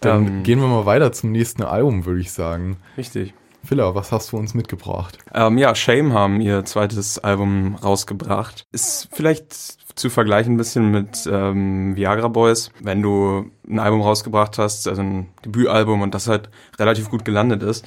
Dann 0.00 0.26
Ähm, 0.26 0.42
gehen 0.42 0.60
wir 0.60 0.68
mal 0.68 0.86
weiter 0.86 1.10
zum 1.12 1.32
nächsten 1.32 1.62
Album, 1.62 2.04
würde 2.04 2.20
ich 2.20 2.32
sagen. 2.32 2.76
Richtig. 2.98 3.32
Phila, 3.64 3.94
was 3.94 4.12
hast 4.12 4.32
du 4.32 4.36
uns 4.36 4.54
mitgebracht? 4.54 5.18
Ähm, 5.32 5.58
ja, 5.58 5.74
Shame 5.74 6.12
haben 6.12 6.40
ihr 6.40 6.64
zweites 6.64 7.18
Album 7.18 7.76
rausgebracht. 7.76 8.64
Ist 8.72 9.08
vielleicht 9.12 9.52
zu 9.96 10.10
vergleichen 10.10 10.54
ein 10.54 10.56
bisschen 10.56 10.90
mit 10.90 11.28
ähm, 11.30 11.96
Viagra 11.96 12.28
Boys. 12.28 12.70
Wenn 12.80 13.02
du 13.02 13.50
ein 13.68 13.78
Album 13.78 14.02
rausgebracht 14.02 14.58
hast, 14.58 14.86
also 14.88 15.02
ein 15.02 15.28
Debütalbum 15.44 16.02
und 16.02 16.14
das 16.14 16.28
halt 16.28 16.50
relativ 16.78 17.10
gut 17.10 17.24
gelandet 17.24 17.62
ist, 17.62 17.86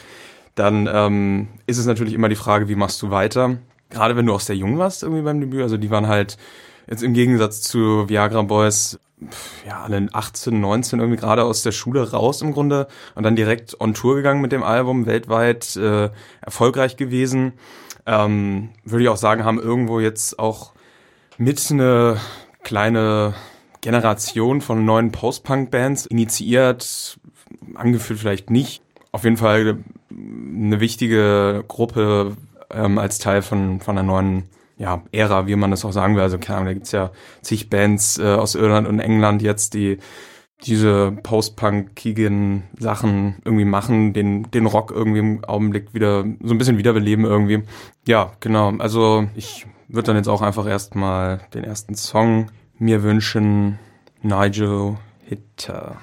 dann 0.56 0.90
ähm, 0.92 1.48
ist 1.68 1.78
es 1.78 1.86
natürlich 1.86 2.14
immer 2.14 2.30
die 2.30 2.36
Frage, 2.36 2.68
wie 2.68 2.76
machst 2.76 3.02
du 3.02 3.12
weiter? 3.12 3.58
gerade 3.90 4.16
wenn 4.16 4.26
du 4.26 4.34
auch 4.34 4.40
sehr 4.40 4.56
jung 4.56 4.78
warst 4.78 5.04
irgendwie 5.04 5.22
beim 5.22 5.40
Debüt, 5.40 5.62
also 5.62 5.78
die 5.78 5.90
waren 5.90 6.08
halt 6.08 6.38
jetzt 6.90 7.04
im 7.04 7.14
Gegensatz 7.14 7.62
zu 7.62 8.08
Viagra 8.10 8.42
Boys 8.42 9.00
ja, 9.66 9.82
alle 9.82 10.08
18, 10.12 10.60
19 10.60 11.00
irgendwie 11.00 11.20
gerade 11.20 11.44
aus 11.44 11.64
der 11.64 11.72
Schule 11.72 12.12
raus 12.12 12.42
im 12.42 12.52
Grunde 12.52 12.88
und 13.16 13.24
dann 13.24 13.36
direkt 13.36 13.80
on 13.80 13.94
Tour 13.94 14.16
gegangen 14.16 14.42
mit 14.42 14.52
dem 14.52 14.64
Album, 14.64 15.06
weltweit 15.06 15.76
äh, 15.76 16.10
erfolgreich 16.42 16.98
gewesen. 16.98 17.54
Ähm, 18.06 18.70
würde 18.86 19.04
ich 19.04 19.10
auch 19.10 19.18
sagen, 19.18 19.44
haben 19.44 19.60
irgendwo 19.60 20.00
jetzt 20.00 20.40
auch 20.40 20.72
mit 21.38 21.66
eine 21.72 22.18
kleine 22.64 23.34
Generation 23.82 24.62
von 24.62 24.86
neuen 24.86 25.12
Post-Punk-Bands 25.12 26.06
initiiert, 26.06 27.20
angeführt 27.76 28.20
vielleicht 28.20 28.50
nicht. 28.50 28.82
Auf 29.12 29.24
jeden 29.24 29.38
Fall 29.38 29.80
eine 30.12 30.80
wichtige 30.80 31.64
Gruppe 31.68 32.38
ähm, 32.70 32.98
als 32.98 33.18
Teil 33.18 33.42
von, 33.42 33.80
von 33.80 33.98
einer 33.98 34.08
neuen 34.08 34.44
ja, 34.78 35.04
Ära, 35.12 35.48
wie 35.48 35.56
man 35.56 35.72
das 35.72 35.86
auch 35.86 35.92
sagen 35.92 36.16
will. 36.16 36.22
Also, 36.22 36.38
keine 36.38 36.58
Ahnung, 36.58 36.68
da 36.68 36.74
gibt's 36.74 36.92
ja 36.92 37.12
zig 37.42 37.70
Bands 37.70 38.20
äh, 38.20 38.24
aus 38.24 38.56
Irland 38.56 38.88
und 38.88 39.00
England 39.00 39.42
jetzt, 39.42 39.74
die 39.74 39.98
diese 40.66 41.12
post-punkigen 41.12 42.64
Sachen 42.80 43.36
irgendwie 43.46 43.66
machen, 43.66 44.14
den, 44.14 44.50
den 44.50 44.66
Rock 44.66 44.92
irgendwie 44.92 45.20
im 45.20 45.44
Augenblick 45.46 45.94
wieder 45.94 46.26
so 46.42 46.54
ein 46.54 46.58
bisschen 46.58 46.78
wiederbeleben 46.78 47.26
irgendwie. 47.26 47.64
Ja, 48.08 48.32
genau. 48.40 48.74
Also 48.80 49.28
ich 49.36 49.68
würde 49.88 50.08
dann 50.08 50.16
jetzt 50.16 50.28
auch 50.28 50.42
einfach 50.42 50.68
erstmal 50.68 51.42
den 51.54 51.64
ersten 51.64 51.96
Song 51.96 52.50
mir 52.80 53.04
wünschen. 53.04 53.78
Nigel 54.24 54.98
Hitter. 55.24 55.98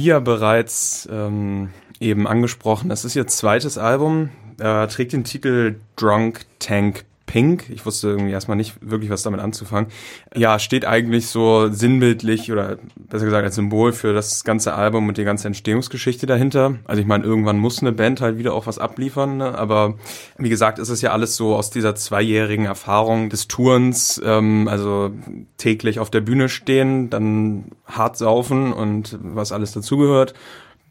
Wie 0.00 0.06
ja 0.06 0.18
bereits 0.18 1.06
ähm, 1.12 1.68
eben 2.00 2.26
angesprochen, 2.26 2.90
es 2.90 3.04
ist 3.04 3.16
ihr 3.16 3.26
zweites 3.26 3.76
Album, 3.76 4.30
äh, 4.58 4.86
trägt 4.86 5.12
den 5.12 5.24
Titel 5.24 5.78
Drunk 5.96 6.46
Tank 6.58 7.04
Pink. 7.30 7.70
Ich 7.70 7.86
wusste 7.86 8.08
irgendwie 8.08 8.32
erstmal 8.32 8.56
nicht 8.56 8.74
wirklich, 8.80 9.08
was 9.08 9.22
damit 9.22 9.38
anzufangen. 9.38 9.88
Ja, 10.34 10.58
steht 10.58 10.84
eigentlich 10.84 11.28
so 11.28 11.68
sinnbildlich 11.68 12.50
oder 12.50 12.78
besser 12.96 13.24
gesagt 13.24 13.44
als 13.44 13.54
Symbol 13.54 13.92
für 13.92 14.12
das 14.12 14.42
ganze 14.42 14.74
Album 14.74 15.06
und 15.06 15.16
die 15.16 15.22
ganze 15.22 15.46
Entstehungsgeschichte 15.46 16.26
dahinter. 16.26 16.78
Also 16.86 17.00
ich 17.00 17.06
meine, 17.06 17.22
irgendwann 17.22 17.56
muss 17.56 17.82
eine 17.82 17.92
Band 17.92 18.20
halt 18.20 18.38
wieder 18.38 18.52
auch 18.52 18.66
was 18.66 18.80
abliefern, 18.80 19.36
ne? 19.36 19.56
aber 19.56 19.94
wie 20.38 20.48
gesagt, 20.48 20.80
ist 20.80 20.88
es 20.88 21.02
ja 21.02 21.12
alles 21.12 21.36
so 21.36 21.54
aus 21.54 21.70
dieser 21.70 21.94
zweijährigen 21.94 22.64
Erfahrung 22.64 23.30
des 23.30 23.46
Tourens, 23.46 24.20
ähm, 24.24 24.66
also 24.66 25.12
täglich 25.56 26.00
auf 26.00 26.10
der 26.10 26.22
Bühne 26.22 26.48
stehen, 26.48 27.10
dann 27.10 27.66
hart 27.86 28.18
saufen 28.18 28.72
und 28.72 29.16
was 29.22 29.52
alles 29.52 29.70
dazugehört, 29.70 30.34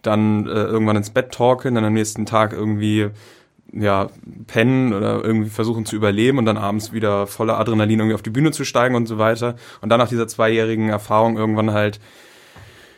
dann 0.04 0.46
äh, 0.46 0.52
irgendwann 0.52 0.96
ins 0.96 1.10
Bett 1.10 1.34
talken, 1.34 1.76
dann 1.76 1.84
am 1.84 1.94
nächsten 1.94 2.26
Tag 2.26 2.54
irgendwie 2.54 3.10
ja, 3.74 4.10
pennen 4.48 4.94
oder 4.94 5.24
irgendwie 5.24 5.50
versuchen 5.50 5.86
zu 5.86 5.96
überleben 5.96 6.38
und 6.38 6.46
dann 6.46 6.58
abends 6.58 6.92
wieder 6.94 7.28
voller 7.28 7.60
Adrenalin 7.60 8.00
irgendwie 8.00 8.16
auf 8.16 8.22
die 8.22 8.30
Bühne 8.30 8.52
zu 8.52 8.66
steigen 8.66 8.96
und 8.96 9.08
so 9.08 9.18
weiter. 9.18 9.56
Und 9.82 9.90
dann 9.90 10.00
nach 10.00 10.10
dieser 10.10 10.28
zweijährigen 10.28 10.90
Erfahrung 10.90 11.38
irgendwann 11.38 11.72
halt 11.72 12.00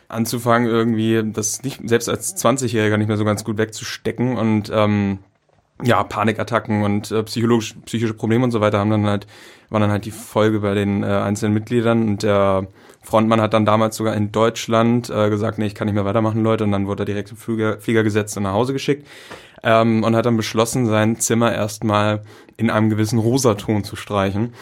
anzufangen, 0.08 0.68
irgendwie 0.68 1.22
das 1.32 1.62
nicht, 1.62 1.80
selbst 1.84 2.08
als 2.08 2.36
20-Jähriger 2.36 2.96
nicht 2.96 3.08
mehr 3.08 3.16
so 3.16 3.24
ganz 3.24 3.44
gut 3.44 3.58
wegzustecken 3.58 4.36
und 4.36 4.70
ähm, 4.72 5.18
ja, 5.82 6.04
Panikattacken 6.04 6.84
und 6.84 7.10
äh, 7.10 7.22
psychologisch, 7.24 7.74
psychische 7.86 8.14
Probleme 8.14 8.44
und 8.44 8.50
so 8.50 8.60
weiter 8.60 8.78
haben 8.78 8.90
dann 8.90 9.06
halt, 9.06 9.26
waren 9.70 9.80
dann 9.80 9.90
halt 9.90 10.04
die 10.04 10.10
Folge 10.10 10.60
bei 10.60 10.74
den 10.74 11.02
äh, 11.02 11.06
einzelnen 11.06 11.54
Mitgliedern. 11.54 12.08
Und 12.08 12.22
der 12.22 12.68
Frontmann 13.02 13.40
hat 13.40 13.52
dann 13.52 13.64
damals 13.64 13.96
sogar 13.96 14.14
in 14.14 14.30
Deutschland 14.30 15.10
äh, 15.10 15.28
gesagt, 15.28 15.58
nee, 15.58 15.66
ich 15.66 15.74
kann 15.74 15.86
nicht 15.86 15.94
mehr 15.94 16.04
weitermachen, 16.04 16.42
Leute, 16.44 16.62
und 16.62 16.72
dann 16.72 16.86
wurde 16.86 17.02
er 17.02 17.06
direkt 17.06 17.32
im 17.32 17.36
Flieger, 17.36 17.80
Flieger 17.80 18.04
gesetzt 18.04 18.36
und 18.36 18.44
nach 18.44 18.52
Hause 18.52 18.72
geschickt 18.72 19.08
ähm, 19.62 20.04
und 20.04 20.16
hat 20.16 20.26
dann 20.26 20.36
beschlossen, 20.36 20.86
sein 20.86 21.18
Zimmer 21.20 21.52
erstmal 21.52 22.22
in 22.56 22.70
einem 22.70 22.90
gewissen 22.90 23.18
Rosaton 23.18 23.84
zu 23.84 23.96
streichen. 23.96 24.54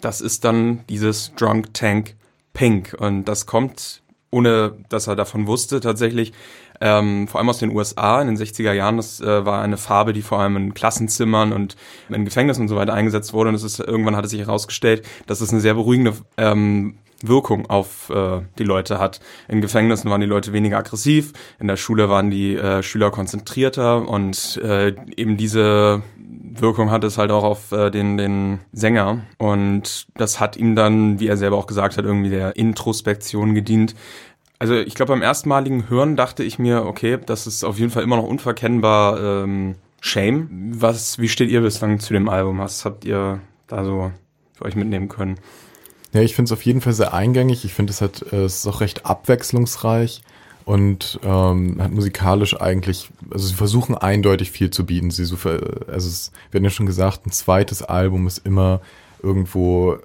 Das 0.00 0.20
ist 0.20 0.44
dann 0.44 0.80
dieses 0.88 1.34
Drunk 1.34 1.74
Tank 1.74 2.14
Pink 2.52 2.94
und 2.98 3.24
das 3.24 3.46
kommt, 3.46 4.01
ohne 4.32 4.72
dass 4.88 5.06
er 5.06 5.14
davon 5.14 5.46
wusste, 5.46 5.80
tatsächlich 5.80 6.32
ähm, 6.80 7.28
vor 7.28 7.38
allem 7.38 7.50
aus 7.50 7.58
den 7.58 7.70
USA 7.70 8.20
in 8.20 8.26
den 8.26 8.36
60er 8.36 8.72
Jahren. 8.72 8.96
Das 8.96 9.20
äh, 9.20 9.44
war 9.46 9.62
eine 9.62 9.76
Farbe, 9.76 10.12
die 10.12 10.22
vor 10.22 10.40
allem 10.40 10.56
in 10.56 10.74
Klassenzimmern 10.74 11.52
und 11.52 11.76
in 12.08 12.24
Gefängnissen 12.24 12.62
und 12.62 12.68
so 12.68 12.76
weiter 12.76 12.94
eingesetzt 12.94 13.32
wurde. 13.32 13.50
Und 13.50 13.54
es 13.54 13.62
ist 13.62 13.78
irgendwann 13.78 14.16
hat 14.16 14.24
es 14.24 14.32
sich 14.32 14.40
herausgestellt, 14.40 15.06
dass 15.26 15.40
es 15.40 15.50
eine 15.50 15.60
sehr 15.60 15.74
beruhigende 15.74 16.14
ähm, 16.38 16.94
Wirkung 17.22 17.70
auf 17.70 18.10
äh, 18.10 18.40
die 18.58 18.64
Leute 18.64 18.98
hat. 18.98 19.20
In 19.48 19.60
Gefängnissen 19.60 20.10
waren 20.10 20.20
die 20.20 20.26
Leute 20.26 20.52
weniger 20.52 20.78
aggressiv, 20.78 21.32
in 21.60 21.68
der 21.68 21.76
Schule 21.76 22.08
waren 22.08 22.30
die 22.30 22.56
äh, 22.56 22.82
Schüler 22.82 23.10
konzentrierter 23.10 24.08
und 24.08 24.60
äh, 24.64 24.94
eben 25.16 25.36
diese 25.36 26.02
Wirkung 26.60 26.90
hat 26.90 27.04
es 27.04 27.18
halt 27.18 27.30
auch 27.30 27.44
auf 27.44 27.72
äh, 27.72 27.90
den, 27.90 28.16
den 28.16 28.60
Sänger. 28.72 29.20
Und 29.38 30.06
das 30.14 30.40
hat 30.40 30.56
ihm 30.56 30.74
dann, 30.76 31.20
wie 31.20 31.28
er 31.28 31.36
selber 31.36 31.56
auch 31.56 31.66
gesagt 31.66 31.96
hat, 31.96 32.04
irgendwie 32.04 32.30
der 32.30 32.56
Introspektion 32.56 33.54
gedient. 33.54 33.94
Also 34.58 34.74
ich 34.74 34.94
glaube, 34.94 35.12
beim 35.12 35.22
erstmaligen 35.22 35.88
Hören 35.88 36.16
dachte 36.16 36.44
ich 36.44 36.58
mir, 36.58 36.84
okay, 36.86 37.18
das 37.24 37.46
ist 37.46 37.64
auf 37.64 37.78
jeden 37.78 37.90
Fall 37.90 38.02
immer 38.02 38.16
noch 38.16 38.28
unverkennbar 38.28 39.42
ähm, 39.42 39.74
Shame. 40.00 40.48
Was, 40.74 41.18
wie 41.18 41.28
steht 41.28 41.50
ihr 41.50 41.60
bislang 41.60 41.98
zu 41.98 42.12
dem 42.12 42.28
Album? 42.28 42.58
Was 42.58 42.84
habt 42.84 43.04
ihr 43.04 43.40
da 43.66 43.84
so 43.84 44.12
für 44.52 44.64
euch 44.64 44.76
mitnehmen 44.76 45.08
können? 45.08 45.38
Ja, 46.12 46.20
ich 46.20 46.34
finde 46.34 46.48
es 46.48 46.52
auf 46.52 46.62
jeden 46.64 46.80
Fall 46.80 46.92
sehr 46.92 47.14
eingängig. 47.14 47.64
Ich 47.64 47.72
finde, 47.72 47.90
es 47.90 48.00
hat, 48.00 48.24
äh, 48.32 48.44
ist 48.44 48.66
auch 48.66 48.80
recht 48.80 49.06
abwechslungsreich 49.06 50.22
und 50.64 51.18
ähm, 51.24 51.82
hat 51.82 51.92
musikalisch 51.92 52.60
eigentlich, 52.60 53.10
also 53.30 53.46
sie 53.46 53.54
versuchen 53.54 53.96
eindeutig 53.96 54.50
viel 54.50 54.70
zu 54.70 54.86
bieten. 54.86 55.10
Sie 55.10 55.24
so, 55.24 55.36
also 55.36 56.08
es, 56.08 56.32
wir 56.50 56.58
hatten 56.58 56.64
ja 56.64 56.70
schon 56.70 56.86
gesagt, 56.86 57.26
ein 57.26 57.32
zweites 57.32 57.82
Album 57.82 58.26
ist 58.26 58.46
immer 58.46 58.80
irgendwo 59.22 59.98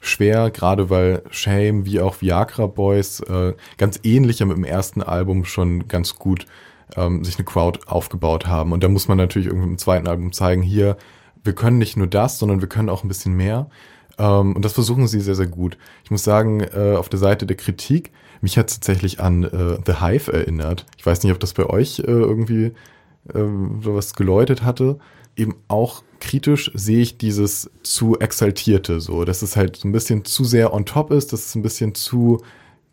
schwer, 0.00 0.50
gerade 0.50 0.90
weil 0.90 1.22
Shame 1.30 1.86
wie 1.86 2.00
auch 2.00 2.20
Viagra 2.20 2.66
Boys 2.66 3.20
äh, 3.20 3.54
ganz 3.78 4.00
ähnlich 4.02 4.40
mit 4.40 4.56
dem 4.56 4.64
ersten 4.64 5.02
Album 5.02 5.44
schon 5.44 5.88
ganz 5.88 6.16
gut 6.16 6.46
ähm, 6.96 7.24
sich 7.24 7.36
eine 7.36 7.44
Crowd 7.44 7.80
aufgebaut 7.86 8.46
haben. 8.46 8.72
Und 8.72 8.82
da 8.82 8.88
muss 8.88 9.08
man 9.08 9.18
natürlich 9.18 9.46
irgendwie 9.46 9.68
im 9.68 9.78
zweiten 9.78 10.08
Album 10.08 10.32
zeigen, 10.32 10.62
hier, 10.62 10.96
wir 11.44 11.54
können 11.54 11.78
nicht 11.78 11.96
nur 11.96 12.06
das, 12.06 12.38
sondern 12.38 12.60
wir 12.60 12.68
können 12.68 12.88
auch 12.88 13.04
ein 13.04 13.08
bisschen 13.08 13.34
mehr. 13.34 13.68
Ähm, 14.18 14.54
und 14.56 14.64
das 14.64 14.72
versuchen 14.72 15.06
sie 15.06 15.20
sehr, 15.20 15.34
sehr 15.34 15.46
gut. 15.46 15.78
Ich 16.04 16.10
muss 16.10 16.24
sagen, 16.24 16.60
äh, 16.60 16.96
auf 16.96 17.08
der 17.08 17.18
Seite 17.18 17.46
der 17.46 17.56
Kritik, 17.56 18.10
mich 18.42 18.58
hat 18.58 18.68
tatsächlich 18.68 19.20
an 19.20 19.44
äh, 19.44 19.78
The 19.86 20.00
Hive 20.00 20.32
erinnert. 20.32 20.84
Ich 20.98 21.06
weiß 21.06 21.22
nicht, 21.22 21.32
ob 21.32 21.40
das 21.40 21.54
bei 21.54 21.64
euch 21.64 22.00
äh, 22.00 22.02
irgendwie 22.02 22.72
äh, 23.32 23.44
sowas 23.80 24.14
geläutet 24.14 24.62
hatte. 24.62 24.98
Eben 25.36 25.54
auch 25.68 26.02
kritisch 26.20 26.70
sehe 26.74 27.00
ich 27.00 27.16
dieses 27.16 27.70
zu 27.82 28.18
exaltierte 28.18 29.00
so, 29.00 29.24
dass 29.24 29.42
es 29.42 29.56
halt 29.56 29.76
so 29.76 29.88
ein 29.88 29.92
bisschen 29.92 30.24
zu 30.24 30.44
sehr 30.44 30.74
on 30.74 30.84
top 30.84 31.10
ist, 31.10 31.32
dass 31.32 31.46
es 31.46 31.54
ein 31.54 31.62
bisschen 31.62 31.94
zu 31.94 32.42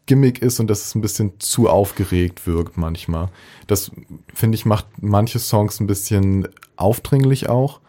gimmick 0.05 0.41
ist 0.41 0.59
und 0.59 0.67
dass 0.67 0.85
es 0.85 0.95
ein 0.95 1.01
bisschen 1.01 1.33
zu 1.39 1.67
aufgeregt 1.67 2.47
wirkt 2.47 2.77
manchmal. 2.77 3.29
Das 3.67 3.91
finde 4.33 4.55
ich 4.55 4.65
macht 4.65 4.85
manche 5.01 5.39
Songs 5.39 5.79
ein 5.79 5.87
bisschen 5.87 6.47
aufdringlich 6.77 7.49
auch. 7.49 7.81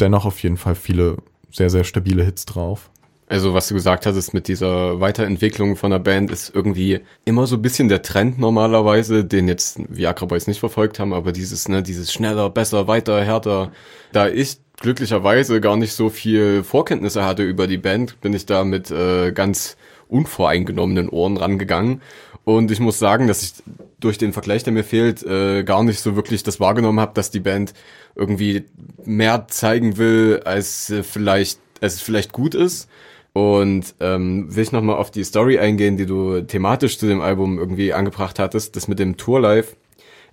Dennoch 0.00 0.26
auf 0.26 0.42
jeden 0.42 0.56
Fall 0.56 0.74
viele 0.74 1.16
sehr, 1.50 1.70
sehr 1.70 1.84
stabile 1.84 2.24
Hits 2.24 2.44
drauf. 2.44 2.90
Also 3.34 3.52
was 3.52 3.66
du 3.66 3.74
gesagt 3.74 4.06
hattest 4.06 4.32
mit 4.32 4.46
dieser 4.46 5.00
Weiterentwicklung 5.00 5.74
von 5.74 5.90
der 5.90 5.98
Band 5.98 6.30
ist 6.30 6.54
irgendwie 6.54 7.00
immer 7.24 7.48
so 7.48 7.56
ein 7.56 7.62
bisschen 7.62 7.88
der 7.88 8.00
Trend 8.00 8.38
normalerweise, 8.38 9.24
den 9.24 9.48
jetzt 9.48 9.80
Viagra 9.88 10.26
Boys 10.26 10.46
nicht 10.46 10.60
verfolgt 10.60 11.00
haben, 11.00 11.12
aber 11.12 11.32
dieses, 11.32 11.68
ne, 11.68 11.82
dieses 11.82 12.12
schneller, 12.12 12.48
besser, 12.48 12.86
weiter, 12.86 13.24
härter. 13.24 13.72
Da 14.12 14.28
ich 14.28 14.58
glücklicherweise 14.76 15.60
gar 15.60 15.76
nicht 15.76 15.94
so 15.94 16.10
viel 16.10 16.62
Vorkenntnisse 16.62 17.24
hatte 17.24 17.42
über 17.42 17.66
die 17.66 17.76
Band, 17.76 18.20
bin 18.20 18.34
ich 18.34 18.46
da 18.46 18.62
mit 18.62 18.92
äh, 18.92 19.32
ganz 19.32 19.76
unvoreingenommenen 20.06 21.08
Ohren 21.08 21.36
rangegangen. 21.36 22.02
Und 22.44 22.70
ich 22.70 22.78
muss 22.78 23.00
sagen, 23.00 23.26
dass 23.26 23.42
ich 23.42 23.54
durch 23.98 24.16
den 24.16 24.32
Vergleich, 24.32 24.62
der 24.62 24.72
mir 24.72 24.84
fehlt, 24.84 25.24
äh, 25.24 25.64
gar 25.64 25.82
nicht 25.82 25.98
so 25.98 26.14
wirklich 26.14 26.44
das 26.44 26.60
wahrgenommen 26.60 27.00
habe, 27.00 27.14
dass 27.14 27.32
die 27.32 27.40
Band 27.40 27.74
irgendwie 28.14 28.66
mehr 29.04 29.48
zeigen 29.48 29.96
will, 29.96 30.40
als 30.44 30.88
äh, 30.90 31.02
vielleicht, 31.02 31.58
als 31.80 31.94
es 31.94 32.00
vielleicht 32.00 32.32
gut 32.32 32.54
ist. 32.54 32.88
Und 33.34 33.96
ähm, 33.98 34.54
will 34.54 34.62
ich 34.62 34.70
nochmal 34.70 34.94
auf 34.96 35.10
die 35.10 35.24
Story 35.24 35.58
eingehen, 35.58 35.96
die 35.96 36.06
du 36.06 36.40
thematisch 36.42 36.98
zu 36.98 37.06
dem 37.06 37.20
Album 37.20 37.58
irgendwie 37.58 37.92
angebracht 37.92 38.38
hattest, 38.38 38.76
das 38.76 38.86
mit 38.86 39.00
dem 39.00 39.16
Tour 39.16 39.40
Live. 39.40 39.74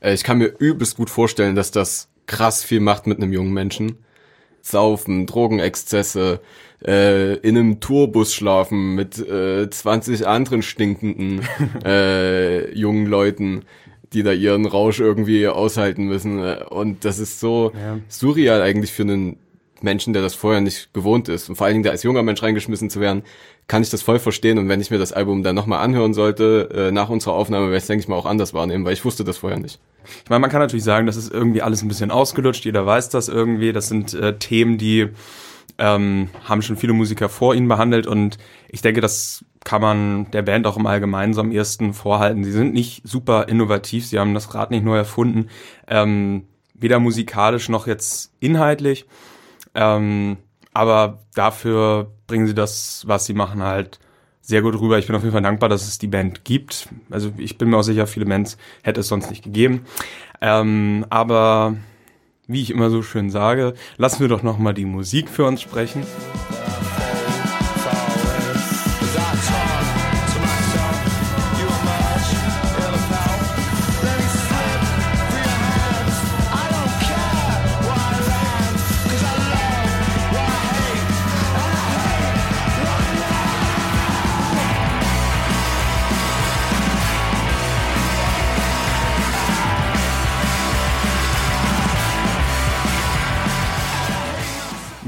Äh, 0.01 0.13
ich 0.13 0.24
kann 0.24 0.38
mir 0.38 0.53
übelst 0.60 0.98
gut 0.98 1.10
vorstellen, 1.10 1.55
dass 1.55 1.72
das 1.72 2.10
krass 2.27 2.63
viel 2.63 2.79
macht 2.79 3.08
mit 3.08 3.17
einem 3.20 3.34
jungen 3.34 3.53
Menschen. 3.53 3.98
Saufen, 4.62 5.25
Drogenexzesse, 5.25 6.41
äh, 6.86 7.38
in 7.38 7.58
einem 7.58 7.79
Tourbus 7.79 8.36
schlafen 8.36 8.93
mit 8.93 9.17
äh, 9.17 9.67
20 9.67 10.27
anderen 10.27 10.62
stinkenden 10.62 11.41
äh, 11.84 12.72
jungen 12.77 13.08
Leuten, 13.08 13.63
die 14.13 14.22
da 14.22 14.31
ihren 14.31 14.67
Rausch 14.67 15.00
irgendwie 15.00 15.48
aushalten 15.48 16.05
müssen. 16.05 16.38
Äh, 16.38 16.63
Und 16.70 17.03
das 17.03 17.17
ist 17.17 17.39
so 17.39 17.72
Ja. 17.74 17.98
surreal 18.10 18.62
eigentlich 18.62 18.91
für 18.91 19.01
einen 19.01 19.38
Menschen, 19.83 20.13
der 20.13 20.21
das 20.21 20.35
vorher 20.35 20.61
nicht 20.61 20.93
gewohnt 20.93 21.29
ist. 21.29 21.50
Und 21.50 21.55
vor 21.55 21.65
allen 21.65 21.75
Dingen 21.75 21.83
da 21.83 21.91
als 21.91 22.03
junger 22.03 22.23
Mensch 22.23 22.41
reingeschmissen 22.41 22.89
zu 22.89 23.00
werden, 23.00 23.23
kann 23.67 23.81
ich 23.83 23.89
das 23.89 24.01
voll 24.01 24.19
verstehen. 24.19 24.57
Und 24.57 24.69
wenn 24.69 24.81
ich 24.81 24.91
mir 24.91 24.97
das 24.97 25.13
Album 25.13 25.43
dann 25.43 25.55
nochmal 25.55 25.83
anhören 25.83 26.13
sollte, 26.13 26.69
äh, 26.73 26.91
nach 26.91 27.09
unserer 27.09 27.33
Aufnahme, 27.33 27.65
werde 27.65 27.77
ich 27.77 27.83
es, 27.83 27.88
denke 27.88 28.01
ich 28.01 28.07
mal, 28.07 28.15
auch 28.15 28.25
anders 28.25 28.53
wahrnehmen, 28.53 28.85
weil 28.85 28.93
ich 28.93 29.05
wusste 29.05 29.23
das 29.23 29.38
vorher 29.38 29.59
nicht. 29.59 29.79
Ich 30.23 30.29
meine, 30.29 30.39
man 30.39 30.50
kann 30.50 30.59
natürlich 30.59 30.83
sagen, 30.83 31.07
das 31.07 31.15
ist 31.15 31.31
irgendwie 31.31 31.61
alles 31.61 31.81
ein 31.81 31.88
bisschen 31.88 32.11
ausgelutscht, 32.11 32.65
jeder 32.65 32.85
weiß 32.85 33.09
das 33.09 33.29
irgendwie. 33.29 33.71
Das 33.71 33.88
sind 33.88 34.13
äh, 34.13 34.38
Themen, 34.38 34.77
die 34.77 35.09
ähm, 35.77 36.29
haben 36.43 36.61
schon 36.61 36.77
viele 36.77 36.93
Musiker 36.93 37.29
vor 37.29 37.55
ihnen 37.55 37.67
behandelt 37.67 38.07
und 38.07 38.38
ich 38.69 38.81
denke, 38.81 39.01
das 39.01 39.45
kann 39.63 39.81
man 39.81 40.31
der 40.31 40.41
Band 40.41 40.65
auch 40.67 40.77
im 40.77 40.85
Allgemeinen 40.85 41.33
so 41.33 41.41
am 41.41 41.51
ersten 41.51 41.93
vorhalten. 41.93 42.43
Sie 42.43 42.51
sind 42.51 42.73
nicht 42.73 43.01
super 43.07 43.47
innovativ, 43.47 44.05
sie 44.05 44.19
haben 44.19 44.33
das 44.33 44.53
Rad 44.53 44.71
nicht 44.71 44.83
neu 44.83 44.97
erfunden, 44.97 45.50
ähm, 45.88 46.47
weder 46.73 47.00
musikalisch 47.00 47.69
noch 47.69 47.88
jetzt 47.88 48.31
inhaltlich. 48.39 49.05
Ähm, 49.74 50.38
aber 50.74 51.20
dafür 51.36 52.12
bringen 52.28 52.48
sie 52.48 52.54
das, 52.54 53.04
was 53.08 53.25
sie 53.25 53.34
machen, 53.34 53.63
halt 53.63 54.00
sehr 54.42 54.62
gut 54.62 54.80
rüber. 54.80 54.98
Ich 54.98 55.08
bin 55.08 55.16
auf 55.16 55.22
jeden 55.22 55.34
Fall 55.34 55.42
dankbar, 55.42 55.70
dass 55.70 55.88
es 55.88 55.98
die 55.98 56.08
Band 56.08 56.44
gibt. 56.44 56.90
Also 57.10 57.32
ich 57.38 57.58
bin 57.58 57.70
mir 57.70 57.78
auch 57.78 57.84
sicher, 57.84 58.08
viele 58.08 58.25
Bands 58.25 58.58
hätte 58.84 59.01
es 59.01 59.08
sonst 59.08 59.30
nicht 59.30 59.44
gegeben. 59.44 59.86
Ähm, 60.42 61.06
aber 61.10 61.75
wie 62.48 62.62
ich 62.62 62.72
immer 62.72 62.90
so 62.90 63.01
schön 63.01 63.30
sage, 63.30 63.74
lassen 63.98 64.20
wir 64.20 64.28
doch 64.28 64.44
noch 64.44 64.58
mal 64.58 64.74
die 64.74 64.86
Musik 64.86 65.30
für 65.30 65.46
uns 65.46 65.62
sprechen. 65.62 66.04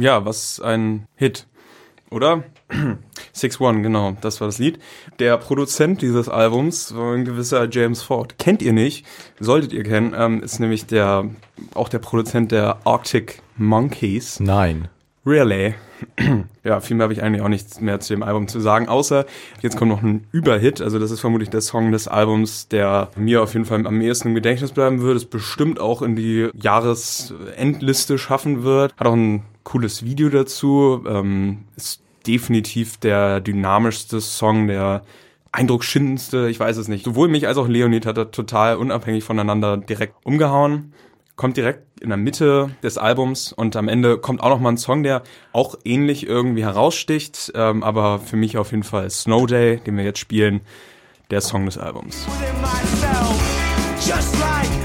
Ja, 0.03 0.25
was 0.25 0.59
ein 0.59 1.07
Hit, 1.15 1.47
oder? 2.09 2.43
Six 3.31 3.61
One, 3.61 3.83
genau, 3.83 4.17
das 4.19 4.41
war 4.41 4.49
das 4.49 4.59
Lied. 4.59 4.77
Der 5.19 5.37
Produzent 5.37 6.01
dieses 6.01 6.27
Albums 6.27 6.93
war 6.93 7.13
ein 7.13 7.23
gewisser 7.23 7.69
James 7.71 8.01
Ford. 8.01 8.37
Kennt 8.37 8.61
ihr 8.61 8.73
nicht, 8.73 9.05
solltet 9.39 9.71
ihr 9.71 9.83
kennen, 9.83 10.13
ähm, 10.13 10.43
ist 10.43 10.59
nämlich 10.59 10.87
der, 10.87 11.29
auch 11.73 11.87
der 11.87 11.99
Produzent 11.99 12.51
der 12.51 12.79
Arctic 12.83 13.41
Monkeys. 13.55 14.41
Nein. 14.41 14.89
Really? 15.25 15.75
ja, 16.65 16.81
viel 16.81 16.97
mehr 16.97 17.05
habe 17.05 17.13
ich 17.13 17.23
eigentlich 17.23 17.41
auch 17.41 17.47
nichts 17.47 17.79
mehr 17.79 18.01
zu 18.01 18.13
dem 18.13 18.23
Album 18.23 18.49
zu 18.49 18.59
sagen, 18.59 18.89
außer 18.89 19.25
jetzt 19.61 19.77
kommt 19.77 19.89
noch 19.89 20.03
ein 20.03 20.27
Überhit. 20.33 20.81
Also 20.81 20.99
das 20.99 21.11
ist 21.11 21.21
vermutlich 21.21 21.49
der 21.49 21.61
Song 21.61 21.93
des 21.93 22.09
Albums, 22.09 22.67
der 22.67 23.09
mir 23.15 23.41
auf 23.41 23.53
jeden 23.53 23.63
Fall 23.63 23.87
am 23.87 24.01
ehesten 24.01 24.27
im 24.27 24.35
Gedächtnis 24.35 24.73
bleiben 24.73 25.01
wird. 25.01 25.15
Es 25.15 25.23
bestimmt 25.23 25.79
auch 25.79 26.01
in 26.01 26.17
die 26.17 26.49
Jahresendliste 26.55 28.17
schaffen 28.17 28.63
wird. 28.63 28.93
Hat 28.97 29.07
auch 29.07 29.13
ein 29.13 29.43
cooles 29.63 30.03
Video 30.03 30.29
dazu. 30.29 31.03
Ähm, 31.07 31.65
ist 31.75 32.01
definitiv 32.27 32.97
der 32.97 33.41
dynamischste 33.41 34.21
Song, 34.21 34.67
der 34.67 35.03
eindrucksschindendste, 35.51 36.49
ich 36.49 36.59
weiß 36.59 36.77
es 36.77 36.87
nicht. 36.87 37.05
Sowohl 37.05 37.27
mich 37.27 37.47
als 37.47 37.57
auch 37.57 37.67
Leonid 37.67 38.05
hat 38.05 38.17
er 38.17 38.31
total 38.31 38.77
unabhängig 38.77 39.23
voneinander 39.23 39.77
direkt 39.77 40.15
umgehauen 40.23 40.93
kommt 41.35 41.57
direkt 41.57 42.01
in 42.01 42.09
der 42.09 42.17
Mitte 42.17 42.69
des 42.83 42.97
Albums 42.97 43.53
und 43.53 43.75
am 43.75 43.87
Ende 43.87 44.17
kommt 44.17 44.41
auch 44.41 44.49
noch 44.49 44.59
mal 44.59 44.69
ein 44.69 44.77
Song, 44.77 45.03
der 45.03 45.23
auch 45.51 45.75
ähnlich 45.83 46.27
irgendwie 46.27 46.63
heraussticht, 46.63 47.51
ähm, 47.55 47.83
aber 47.83 48.19
für 48.19 48.35
mich 48.35 48.57
auf 48.57 48.71
jeden 48.71 48.83
Fall 48.83 49.09
Snow 49.09 49.45
Day, 49.47 49.77
den 49.77 49.97
wir 49.97 50.03
jetzt 50.03 50.19
spielen, 50.19 50.61
der 51.31 51.41
Song 51.41 51.65
des 51.65 51.77
Albums. 51.77 52.27
just 54.05 54.37
like 54.37 54.82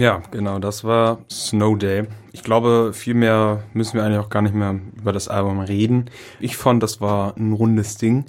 Ja, 0.00 0.22
genau, 0.30 0.58
das 0.58 0.82
war 0.82 1.18
Snow 1.30 1.76
Day. 1.76 2.04
Ich 2.32 2.42
glaube, 2.42 2.92
viel 2.94 3.12
mehr 3.12 3.64
müssen 3.74 3.96
wir 3.96 4.02
eigentlich 4.02 4.18
auch 4.18 4.30
gar 4.30 4.40
nicht 4.40 4.54
mehr 4.54 4.80
über 4.96 5.12
das 5.12 5.28
Album 5.28 5.60
reden. 5.60 6.06
Ich 6.38 6.56
fand, 6.56 6.82
das 6.82 7.02
war 7.02 7.36
ein 7.36 7.52
rundes 7.52 7.98
Ding. 7.98 8.24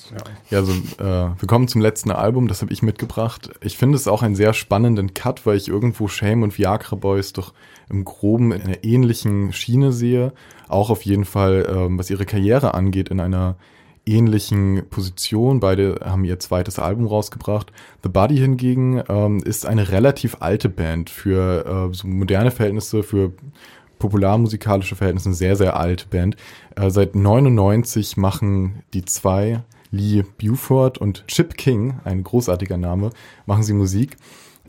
Ja, 0.49 0.57
also 0.57 0.73
äh, 0.73 1.39
wir 1.39 1.47
kommen 1.47 1.69
zum 1.69 1.79
letzten 1.79 2.11
Album, 2.11 2.49
das 2.49 2.61
habe 2.61 2.73
ich 2.73 2.81
mitgebracht. 2.81 3.51
Ich 3.61 3.77
finde 3.77 3.95
es 3.95 4.09
auch 4.09 4.21
einen 4.21 4.35
sehr 4.35 4.51
spannenden 4.53 5.13
Cut, 5.13 5.45
weil 5.45 5.55
ich 5.55 5.69
irgendwo 5.69 6.09
Shame 6.09 6.43
und 6.43 6.57
Viagra 6.57 6.97
Boys 6.97 7.31
doch 7.31 7.53
im 7.89 8.03
Groben 8.03 8.51
in 8.51 8.63
einer 8.63 8.83
ähnlichen 8.83 9.53
Schiene 9.53 9.93
sehe. 9.93 10.33
Auch 10.67 10.89
auf 10.89 11.03
jeden 11.03 11.23
Fall, 11.23 11.69
ähm, 11.73 11.97
was 11.97 12.09
ihre 12.09 12.25
Karriere 12.25 12.73
angeht, 12.73 13.07
in 13.07 13.21
einer 13.21 13.55
ähnlichen 14.15 14.83
Position. 14.89 15.59
Beide 15.59 15.99
haben 16.03 16.25
ihr 16.25 16.39
zweites 16.39 16.79
Album 16.79 17.05
rausgebracht. 17.05 17.71
The 18.03 18.09
Buddy 18.09 18.37
hingegen 18.37 19.03
ähm, 19.09 19.41
ist 19.43 19.65
eine 19.65 19.91
relativ 19.91 20.37
alte 20.39 20.69
Band 20.69 21.09
für 21.09 21.89
äh, 21.91 21.93
so 21.95 22.07
moderne 22.07 22.51
Verhältnisse, 22.51 23.03
für 23.03 23.33
popularmusikalische 23.99 24.95
Verhältnisse 24.95 25.29
eine 25.29 25.35
sehr, 25.35 25.55
sehr 25.55 25.77
alte 25.77 26.07
Band. 26.07 26.35
Äh, 26.75 26.89
seit 26.89 27.15
99 27.15 28.17
machen 28.17 28.83
die 28.93 29.05
zwei, 29.05 29.63
Lee 29.91 30.23
Buford 30.39 30.97
und 30.97 31.25
Chip 31.27 31.55
King, 31.57 31.99
ein 32.03 32.23
großartiger 32.23 32.77
Name, 32.77 33.11
machen 33.45 33.63
sie 33.63 33.73
Musik. 33.73 34.17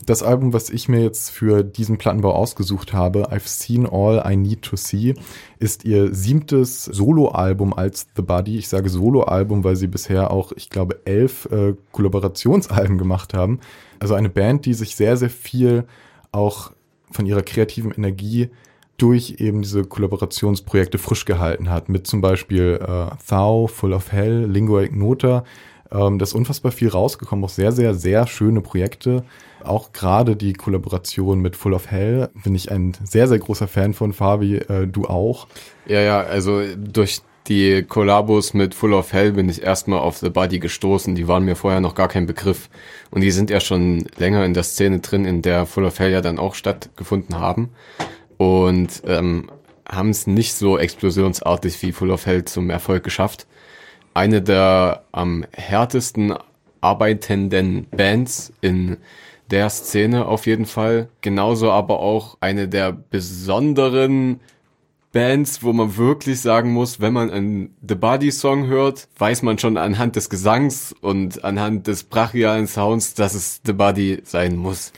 Das 0.05 0.21
Album, 0.21 0.51
was 0.51 0.69
ich 0.69 0.89
mir 0.89 1.01
jetzt 1.01 1.29
für 1.29 1.63
diesen 1.63 1.97
Plattenbau 1.97 2.33
ausgesucht 2.33 2.93
habe, 2.93 3.31
I've 3.31 3.47
Seen 3.47 3.85
All 3.85 4.23
I 4.29 4.35
Need 4.35 4.63
to 4.63 4.75
See, 4.75 5.13
ist 5.59 5.85
ihr 5.85 6.13
siebtes 6.13 6.85
Soloalbum 6.85 7.73
als 7.73 8.07
The 8.15 8.21
Buddy. 8.21 8.57
Ich 8.57 8.67
sage 8.67 8.89
Soloalbum, 8.89 9.63
weil 9.63 9.75
sie 9.75 9.87
bisher 9.87 10.31
auch, 10.31 10.51
ich 10.53 10.69
glaube, 10.69 10.99
elf 11.05 11.45
äh, 11.51 11.75
Kollaborationsalben 11.91 12.97
gemacht 12.97 13.33
haben. 13.33 13.59
Also 13.99 14.15
eine 14.15 14.29
Band, 14.29 14.65
die 14.65 14.73
sich 14.73 14.95
sehr, 14.95 15.15
sehr 15.15 15.29
viel 15.29 15.85
auch 16.31 16.71
von 17.11 17.25
ihrer 17.25 17.43
kreativen 17.43 17.91
Energie 17.91 18.49
durch 18.97 19.35
eben 19.39 19.61
diese 19.61 19.83
Kollaborationsprojekte 19.83 20.97
frisch 20.97 21.25
gehalten 21.25 21.69
hat, 21.69 21.87
mit 21.89 22.07
zum 22.07 22.21
Beispiel 22.21 22.79
äh, 22.81 23.15
Thou, 23.27 23.67
Full 23.67 23.93
of 23.93 24.11
Hell, 24.11 24.45
Lingua 24.45 24.81
Ignota. 24.81 25.45
Ähm, 25.93 26.17
da 26.17 26.23
ist 26.23 26.33
unfassbar 26.33 26.71
viel 26.71 26.89
rausgekommen, 26.89 27.45
auch 27.45 27.49
sehr, 27.49 27.71
sehr, 27.71 27.93
sehr 27.93 28.25
schöne 28.27 28.61
Projekte. 28.61 29.23
Auch 29.63 29.93
gerade 29.93 30.35
die 30.35 30.53
Kollaboration 30.53 31.39
mit 31.39 31.55
Full 31.55 31.73
of 31.73 31.89
Hell 31.89 32.29
bin 32.43 32.55
ich 32.55 32.71
ein 32.71 32.93
sehr, 33.03 33.27
sehr 33.27 33.39
großer 33.39 33.67
Fan 33.67 33.93
von, 33.93 34.11
Fabi, 34.11 34.57
äh, 34.57 34.87
du 34.87 35.05
auch. 35.05 35.47
Ja, 35.85 36.01
ja, 36.01 36.21
also 36.21 36.61
durch 36.75 37.21
die 37.47 37.83
Kollabos 37.83 38.53
mit 38.53 38.73
Full 38.73 38.93
of 38.93 39.13
Hell 39.13 39.33
bin 39.33 39.49
ich 39.49 39.61
erstmal 39.61 39.99
auf 39.99 40.17
The 40.17 40.29
Buddy 40.29 40.59
gestoßen. 40.59 41.13
Die 41.15 41.27
waren 41.27 41.45
mir 41.45 41.55
vorher 41.55 41.81
noch 41.81 41.95
gar 41.95 42.07
kein 42.07 42.25
Begriff. 42.25 42.69
Und 43.11 43.21
die 43.21 43.31
sind 43.31 43.49
ja 43.49 43.59
schon 43.59 44.05
länger 44.17 44.45
in 44.45 44.53
der 44.53 44.63
Szene 44.63 44.99
drin, 44.99 45.25
in 45.25 45.41
der 45.41 45.65
Full 45.65 45.85
of 45.85 45.99
Hell 45.99 46.11
ja 46.11 46.21
dann 46.21 46.39
auch 46.39 46.55
stattgefunden 46.55 47.37
haben. 47.37 47.69
Und 48.37 49.03
ähm, 49.05 49.51
haben 49.87 50.09
es 50.09 50.25
nicht 50.25 50.55
so 50.55 50.77
explosionsartig 50.77 51.81
wie 51.81 51.91
Full 51.91 52.11
of 52.11 52.25
Hell 52.25 52.45
zum 52.45 52.69
Erfolg 52.69 53.03
geschafft. 53.03 53.45
Eine 54.13 54.41
der 54.41 55.03
am 55.11 55.45
härtesten 55.51 56.35
arbeitenden 56.81 57.87
Bands 57.89 58.53
in 58.61 58.97
der 59.49 59.69
Szene 59.69 60.25
auf 60.25 60.45
jeden 60.45 60.65
Fall. 60.65 61.09
Genauso 61.21 61.71
aber 61.71 61.99
auch 61.99 62.37
eine 62.41 62.67
der 62.67 62.91
besonderen 62.91 64.39
Bands, 65.11 65.61
wo 65.61 65.73
man 65.73 65.95
wirklich 65.95 66.41
sagen 66.41 66.73
muss, 66.73 66.99
wenn 66.99 67.13
man 67.13 67.29
einen 67.29 67.75
The 67.87 67.95
Body 67.95 68.31
Song 68.31 68.65
hört, 68.65 69.07
weiß 69.17 69.43
man 69.43 69.59
schon 69.59 69.77
anhand 69.77 70.15
des 70.15 70.29
Gesangs 70.29 70.93
und 71.01 71.43
anhand 71.43 71.87
des 71.87 72.03
brachialen 72.03 72.67
Sounds, 72.67 73.13
dass 73.13 73.35
es 73.35 73.61
The 73.63 73.73
Body 73.73 74.21
sein 74.25 74.55
muss. 74.55 74.91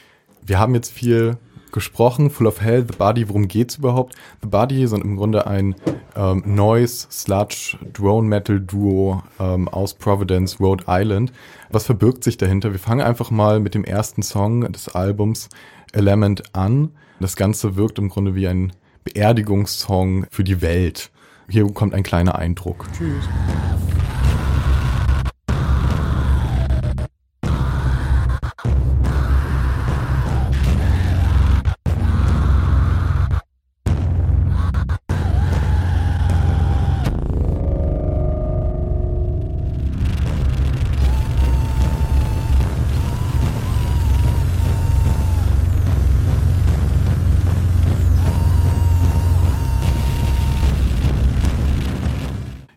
Wir 0.45 0.57
haben 0.57 0.73
jetzt 0.73 0.93
viel 0.93 1.37
gesprochen. 1.75 2.31
Full 2.31 2.47
of 2.47 2.61
Hell, 2.61 2.83
The 2.89 2.97
Body, 2.97 3.29
worum 3.29 3.47
geht's 3.47 3.75
überhaupt? 3.75 4.15
The 4.41 4.47
Body 4.47 4.87
sind 4.87 5.03
im 5.03 5.17
Grunde 5.17 5.45
ein 5.45 5.75
ähm, 6.15 6.41
Noise, 6.45 7.07
Sludge, 7.11 7.77
Drone 7.93 8.27
Metal 8.27 8.59
Duo 8.59 9.21
ähm, 9.39 9.67
aus 9.67 9.93
Providence, 9.93 10.59
Rhode 10.59 10.85
Island. 10.87 11.31
Was 11.69 11.85
verbirgt 11.85 12.23
sich 12.23 12.37
dahinter? 12.37 12.71
Wir 12.71 12.79
fangen 12.79 13.01
einfach 13.01 13.29
mal 13.29 13.59
mit 13.59 13.75
dem 13.75 13.83
ersten 13.83 14.23
Song 14.23 14.71
des 14.71 14.89
Albums 14.89 15.49
Element 15.91 16.55
an. 16.55 16.91
Das 17.19 17.35
Ganze 17.35 17.75
wirkt 17.75 17.99
im 17.99 18.09
Grunde 18.09 18.33
wie 18.33 18.47
ein 18.47 18.73
Beerdigungssong 19.03 20.25
für 20.31 20.43
die 20.43 20.61
Welt. 20.61 21.11
Hier 21.47 21.65
kommt 21.71 21.93
ein 21.93 22.03
kleiner 22.03 22.35
Eindruck. 22.35 22.87
Tschüss. 22.97 23.29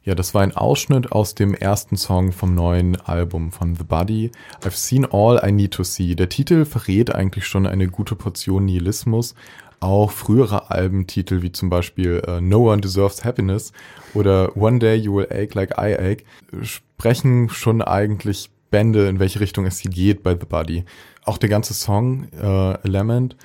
Ja, 0.09 0.15
das 0.15 0.33
war 0.33 0.41
ein 0.41 0.57
Ausschnitt 0.57 1.13
aus 1.13 1.35
dem 1.35 1.53
ersten 1.53 1.99
Song 1.99 2.33
vom 2.33 2.55
neuen 2.55 2.99
Album 2.99 3.53
von 3.53 3.77
The 3.77 3.85
Body. 3.85 4.31
I've 4.65 4.71
seen 4.71 5.05
all 5.05 5.39
I 5.47 5.53
need 5.53 5.73
to 5.73 5.85
see. 5.85 6.15
Der 6.15 6.31
Titel 6.31 6.65
verrät 6.65 7.15
eigentlich 7.15 7.47
schon 7.47 7.67
eine 7.67 7.89
gute 7.89 8.17
Portion 8.17 8.65
Nihilismus. 8.65 9.35
Auch 9.81 10.11
frühere 10.11 10.71
Albentitel 10.71 11.43
wie 11.43 11.53
zum 11.53 11.69
Beispiel 11.69 12.23
äh, 12.27 12.41
No 12.41 12.73
One 12.73 12.81
Deserves 12.81 13.23
Happiness 13.23 13.75
oder 14.15 14.57
One 14.57 14.79
Day 14.79 14.97
You 14.97 15.17
Will 15.17 15.29
Ache 15.31 15.51
Like 15.53 15.73
I 15.73 15.95
Ache 15.95 16.25
sprechen 16.63 17.51
schon 17.51 17.83
eigentlich 17.83 18.49
Bände, 18.71 19.09
in 19.09 19.19
welche 19.19 19.41
Richtung 19.41 19.67
es 19.67 19.79
hier 19.79 19.91
geht 19.91 20.23
bei 20.23 20.31
The 20.33 20.47
Body. 20.49 20.87
Auch 21.27 21.37
der 21.37 21.51
ganze 21.51 21.75
Song 21.75 22.29
äh, 22.33 22.81
Element 22.83 23.37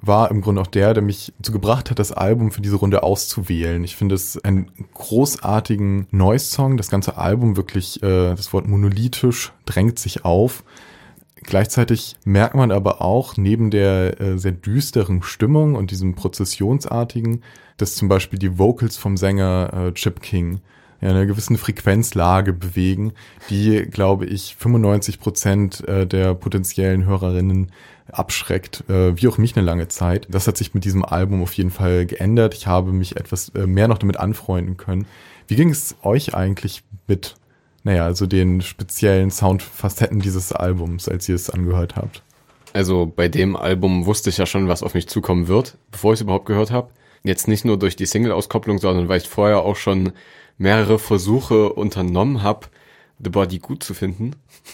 war 0.00 0.30
im 0.30 0.40
Grunde 0.40 0.60
auch 0.60 0.66
der, 0.66 0.94
der 0.94 1.02
mich 1.02 1.32
dazu 1.38 1.52
gebracht 1.52 1.90
hat, 1.90 1.98
das 1.98 2.12
Album 2.12 2.52
für 2.52 2.60
diese 2.60 2.76
Runde 2.76 3.02
auszuwählen. 3.02 3.82
Ich 3.84 3.96
finde 3.96 4.14
es 4.14 4.42
einen 4.44 4.70
großartigen 4.94 6.06
Noise-Song. 6.10 6.76
Das 6.76 6.90
ganze 6.90 7.16
Album 7.16 7.56
wirklich, 7.56 8.02
äh, 8.02 8.34
das 8.34 8.52
Wort 8.52 8.66
monolithisch 8.68 9.52
drängt 9.64 9.98
sich 9.98 10.24
auf. 10.24 10.64
Gleichzeitig 11.42 12.16
merkt 12.24 12.54
man 12.54 12.72
aber 12.72 13.02
auch 13.02 13.36
neben 13.36 13.70
der 13.70 14.20
äh, 14.20 14.38
sehr 14.38 14.52
düsteren 14.52 15.22
Stimmung 15.22 15.74
und 15.74 15.90
diesem 15.90 16.14
prozessionsartigen, 16.14 17.42
dass 17.76 17.94
zum 17.94 18.08
Beispiel 18.08 18.38
die 18.38 18.58
Vocals 18.58 18.96
vom 18.96 19.16
Sänger 19.16 19.72
äh, 19.72 19.92
Chip 19.92 20.20
King 20.22 20.60
ja, 21.00 21.10
einer 21.10 21.26
gewissen 21.26 21.58
Frequenzlage 21.58 22.52
bewegen, 22.52 23.12
die, 23.50 23.82
glaube 23.82 24.26
ich, 24.26 24.56
95 24.58 25.20
Prozent 25.20 25.86
äh, 25.86 26.06
der 26.06 26.34
potenziellen 26.34 27.04
Hörerinnen 27.04 27.70
abschreckt, 28.12 28.88
äh, 28.88 29.20
wie 29.20 29.28
auch 29.28 29.38
mich 29.38 29.56
eine 29.56 29.64
lange 29.64 29.88
Zeit. 29.88 30.26
Das 30.30 30.46
hat 30.46 30.56
sich 30.56 30.74
mit 30.74 30.84
diesem 30.84 31.04
Album 31.04 31.42
auf 31.42 31.52
jeden 31.54 31.70
Fall 31.70 32.06
geändert. 32.06 32.54
Ich 32.54 32.66
habe 32.66 32.92
mich 32.92 33.16
etwas 33.16 33.50
äh, 33.50 33.66
mehr 33.66 33.88
noch 33.88 33.98
damit 33.98 34.18
anfreunden 34.18 34.76
können. 34.76 35.06
Wie 35.48 35.56
ging 35.56 35.70
es 35.70 35.96
euch 36.02 36.34
eigentlich 36.34 36.82
mit, 37.06 37.36
naja, 37.84 38.04
also 38.04 38.26
den 38.26 38.60
speziellen 38.60 39.30
Soundfacetten 39.30 40.20
dieses 40.20 40.52
Albums, 40.52 41.08
als 41.08 41.28
ihr 41.28 41.34
es 41.34 41.50
angehört 41.50 41.96
habt? 41.96 42.22
Also 42.72 43.06
bei 43.06 43.28
dem 43.28 43.56
Album 43.56 44.06
wusste 44.06 44.30
ich 44.30 44.38
ja 44.38 44.46
schon, 44.46 44.68
was 44.68 44.82
auf 44.82 44.94
mich 44.94 45.08
zukommen 45.08 45.48
wird, 45.48 45.78
bevor 45.90 46.12
ich 46.12 46.18
es 46.18 46.22
überhaupt 46.22 46.46
gehört 46.46 46.70
habe. 46.70 46.90
Jetzt 47.22 47.48
nicht 47.48 47.64
nur 47.64 47.78
durch 47.78 47.96
die 47.96 48.06
Single-Auskopplung, 48.06 48.78
sondern 48.78 49.08
weil 49.08 49.18
ich 49.18 49.28
vorher 49.28 49.62
auch 49.62 49.76
schon 49.76 50.12
mehrere 50.58 50.98
Versuche 50.98 51.72
unternommen 51.72 52.42
habe, 52.42 52.66
The 53.18 53.30
Body 53.30 53.58
gut 53.58 53.82
zu 53.82 53.94
finden. 53.94 54.32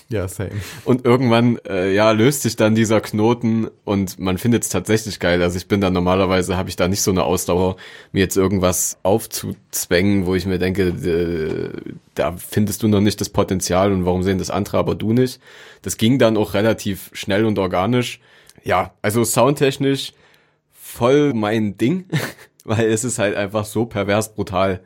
Ja, 0.09 0.27
same. 0.27 0.51
Und 0.85 1.05
irgendwann, 1.05 1.59
äh, 1.69 1.95
ja, 1.95 2.11
löst 2.11 2.43
sich 2.43 2.57
dann 2.57 2.75
dieser 2.75 3.01
Knoten 3.01 3.69
und 3.85 4.19
man 4.19 4.37
findet 4.37 4.65
es 4.65 4.69
tatsächlich 4.69 5.21
geil. 5.21 5.43
Also 5.43 5.57
ich 5.57 5.69
bin 5.69 5.81
da 5.81 5.91
normalerweise, 5.91 6.57
habe 6.57 6.69
ich 6.69 6.75
da 6.75 6.89
nicht 6.89 7.03
so 7.03 7.13
eine 7.13 7.23
Ausdauer, 7.23 7.77
mir 8.11 8.21
jetzt 8.21 8.37
irgendwas 8.37 8.99
aufzuzwängen, 9.05 10.27
wo 10.27 10.35
ich 10.35 10.47
mir 10.47 10.59
denke, 10.59 10.89
äh, 10.89 11.93
da 12.15 12.33
findest 12.33 12.83
du 12.83 12.89
noch 12.89 13.01
nicht 13.01 13.21
das 13.21 13.29
Potenzial 13.29 13.93
und 13.93 14.05
warum 14.05 14.25
sehen 14.25 14.39
das 14.39 14.51
andere, 14.51 14.79
aber 14.79 14.97
du 14.97 15.13
nicht. 15.13 15.41
Das 15.83 15.97
ging 15.97 16.19
dann 16.19 16.37
auch 16.37 16.55
relativ 16.55 17.11
schnell 17.13 17.45
und 17.45 17.59
organisch. 17.61 18.21
Ja, 18.65 18.93
also 19.03 19.23
soundtechnisch 19.25 20.15
voll 20.73 21.33
mein 21.33 21.77
Ding, 21.79 22.07
weil 22.65 22.87
es 22.87 23.05
ist 23.05 23.19
halt 23.19 23.37
einfach 23.37 23.65
so 23.65 23.87
pervers 23.87 24.35
brutal 24.35 24.81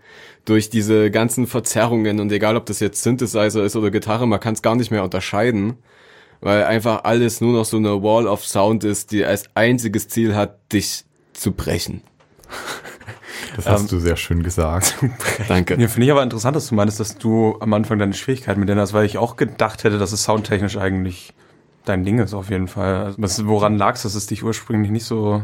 durch 0.46 0.70
diese 0.70 1.10
ganzen 1.10 1.46
Verzerrungen 1.46 2.20
und 2.20 2.32
egal 2.32 2.56
ob 2.56 2.64
das 2.66 2.80
jetzt 2.80 3.02
Synthesizer 3.02 3.62
ist 3.64 3.76
oder 3.76 3.90
Gitarre, 3.90 4.26
man 4.26 4.40
kann 4.40 4.54
es 4.54 4.62
gar 4.62 4.76
nicht 4.76 4.90
mehr 4.90 5.04
unterscheiden, 5.04 5.74
weil 6.40 6.64
einfach 6.64 7.04
alles 7.04 7.40
nur 7.40 7.52
noch 7.52 7.64
so 7.64 7.76
eine 7.76 8.02
Wall 8.02 8.26
of 8.26 8.46
Sound 8.46 8.84
ist, 8.84 9.12
die 9.12 9.24
als 9.24 9.50
einziges 9.54 10.08
Ziel 10.08 10.34
hat, 10.34 10.72
dich 10.72 11.04
zu 11.34 11.52
brechen. 11.52 12.02
Das 13.54 13.66
hast 13.66 13.92
du 13.92 13.98
sehr 13.98 14.16
schön 14.16 14.42
gesagt. 14.42 14.96
Danke. 15.48 15.80
Ja, 15.80 15.88
finde 15.88 16.06
ich 16.06 16.10
aber 16.12 16.22
interessant, 16.22 16.56
dass 16.56 16.68
du 16.68 16.74
meinst, 16.74 17.00
dass 17.00 17.16
du 17.16 17.56
am 17.60 17.72
Anfang 17.72 17.98
deine 17.98 18.12
Schwierigkeiten 18.12 18.60
mit 18.60 18.68
denen 18.68 18.80
hast, 18.80 18.92
weil 18.92 19.06
ich 19.06 19.16
auch 19.16 19.36
gedacht 19.36 19.84
hätte, 19.84 19.98
dass 19.98 20.12
es 20.12 20.24
soundtechnisch 20.24 20.76
eigentlich 20.76 21.32
dein 21.86 22.04
Ding 22.04 22.18
ist 22.18 22.34
auf 22.34 22.50
jeden 22.50 22.68
Fall. 22.68 22.96
Also, 22.96 23.22
was, 23.22 23.46
woran 23.46 23.78
lag 23.78 23.94
es, 23.94 24.02
dass 24.02 24.14
es 24.14 24.26
dich 24.26 24.42
ursprünglich 24.44 24.90
nicht 24.90 25.04
so 25.04 25.42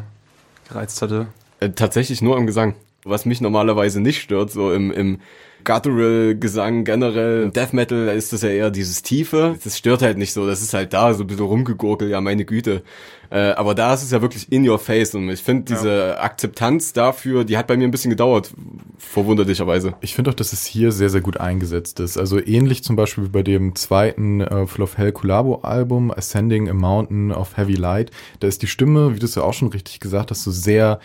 gereizt 0.69 1.01
hatte? 1.01 1.29
Äh, 1.61 1.71
tatsächlich 1.71 2.21
nur 2.21 2.37
im 2.37 2.47
Gesang. 2.47 2.75
Was 3.05 3.27
mich 3.27 3.41
normalerweise 3.41 4.01
nicht 4.01 4.21
stört, 4.21 4.51
so 4.51 4.73
im, 4.73 4.93
im 4.93 5.19
Guttural-Gesang 5.65 6.85
generell. 6.85 7.45
Im 7.45 7.53
Death 7.53 7.73
Metal 7.73 8.09
ist 8.09 8.33
das 8.33 8.43
ja 8.43 8.51
eher 8.51 8.71
dieses 8.71 9.03
Tiefe. 9.03 9.57
Das 9.63 9.79
stört 9.79 10.03
halt 10.03 10.19
nicht 10.19 10.33
so. 10.33 10.47
Das 10.47 10.63
ist 10.63 10.75
halt 10.75 10.93
da, 10.93 11.15
so 11.15 11.25
ein 11.25 11.27
bisschen 11.27 11.45
rumgegurkelt, 11.45 12.11
ja, 12.11 12.21
meine 12.21 12.45
Güte. 12.45 12.83
Äh, 13.31 13.53
aber 13.53 13.75
da 13.75 13.95
ist 13.95 14.03
es 14.03 14.11
ja 14.11 14.21
wirklich 14.21 14.51
in 14.53 14.69
your 14.69 14.79
face. 14.79 15.15
Und 15.15 15.29
ich 15.31 15.43
finde 15.43 15.75
diese 15.75 16.21
Akzeptanz 16.21 16.93
dafür, 16.93 17.45
die 17.45 17.57
hat 17.57 17.67
bei 17.67 17.77
mir 17.77 17.85
ein 17.85 17.91
bisschen 17.91 18.11
gedauert, 18.11 18.53
verwunderlicherweise. 18.99 19.95
Ich 20.01 20.15
finde 20.15 20.31
auch, 20.31 20.35
dass 20.35 20.53
es 20.53 20.67
hier 20.67 20.93
sehr, 20.93 21.09
sehr 21.09 21.23
gut 21.23 21.39
eingesetzt 21.39 22.01
ist. 22.01 22.19
Also 22.19 22.39
ähnlich 22.45 22.85
zum 22.85 22.97
Beispiel 22.97 23.25
wie 23.25 23.31
bei 23.31 23.43
dem 23.43 23.75
zweiten 23.75 24.41
äh, 24.41 24.67
Full 24.67 24.83
of 24.83 24.99
Hell 24.99 25.13
Collabo-Album, 25.13 26.11
Ascending 26.11 26.69
a 26.69 26.75
Mountain 26.75 27.33
of 27.33 27.57
Heavy 27.57 27.75
Light. 27.75 28.11
Da 28.41 28.49
ist 28.49 28.63
die 28.63 28.67
Stimme, 28.67 29.15
wie 29.15 29.19
du 29.19 29.27
es 29.27 29.35
ja 29.35 29.43
auch 29.43 29.55
schon 29.55 29.69
richtig 29.69 30.01
gesagt 30.01 30.31
hast, 30.31 30.43
so 30.45 30.51
sehr 30.51 31.01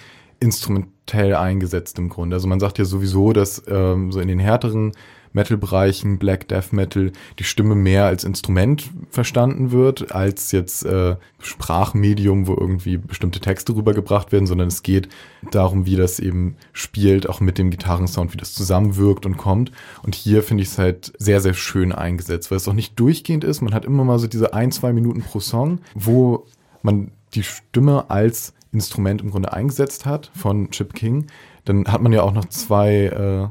instrumentell 1.08 1.36
eingesetzt 1.36 1.98
im 2.00 2.10
Grunde. 2.10 2.36
Also 2.36 2.48
man 2.48 2.60
sagt 2.60 2.78
ja 2.78 2.86
sowieso, 2.86 3.34
dass 3.34 3.64
ähm, 3.68 4.12
so 4.12 4.20
in 4.20 4.28
den 4.28 4.40
härteren 4.40 4.92
Metal-Bereichen, 5.34 6.18
Black 6.18 6.48
Death 6.48 6.72
Metal, 6.72 7.12
die 7.38 7.44
Stimme 7.44 7.76
mehr 7.76 8.06
als 8.06 8.24
Instrument 8.24 8.90
verstanden 9.12 9.72
wird, 9.72 10.12
als 10.14 10.52
jetzt 10.52 10.86
äh, 10.86 11.16
Sprachmedium, 11.40 12.48
wo 12.48 12.56
irgendwie 12.56 12.98
bestimmte 12.98 13.40
Texte 13.40 13.76
rübergebracht 13.76 14.32
werden, 14.32 14.48
sondern 14.48 14.70
es 14.70 14.84
geht 14.84 15.10
darum, 15.52 15.86
wie 15.86 15.96
das 15.96 16.20
eben 16.20 16.56
spielt, 16.74 17.30
auch 17.30 17.40
mit 17.40 17.58
dem 17.58 17.70
Gitarrensound, 17.70 18.34
wie 18.34 18.38
das 18.38 18.54
zusammenwirkt 18.54 19.26
und 19.26 19.38
kommt. 19.38 19.72
Und 20.02 20.16
hier 20.16 20.42
finde 20.42 20.64
ich 20.64 20.70
es 20.70 20.78
halt 20.78 21.14
sehr, 21.20 21.40
sehr 21.40 21.54
schön 21.54 21.92
eingesetzt, 21.92 22.50
weil 22.50 22.58
es 22.58 22.68
auch 22.68 22.74
nicht 22.74 23.00
durchgehend 23.00 23.44
ist. 23.44 23.62
Man 23.62 23.74
hat 23.74 23.86
immer 23.86 24.06
mal 24.06 24.20
so 24.20 24.28
diese 24.28 24.54
ein, 24.54 24.72
zwei 24.72 24.92
Minuten 24.92 25.22
pro 25.22 25.40
Song, 25.40 25.80
wo 25.94 26.46
man 26.82 27.12
die 27.34 27.44
Stimme 27.44 28.10
als 28.10 28.54
Instrument 28.72 29.22
im 29.22 29.32
Grunde 29.32 29.54
eingesetzt 29.54 30.06
hat 30.06 30.32
von 30.36 30.70
Chip 30.72 30.94
King. 30.94 31.28
Dann 31.66 31.86
hat 31.86 32.02
man 32.02 32.12
ja 32.12 32.22
auch 32.24 32.34
noch 32.34 32.46
zwei 32.46 33.06
äh, 33.06 33.48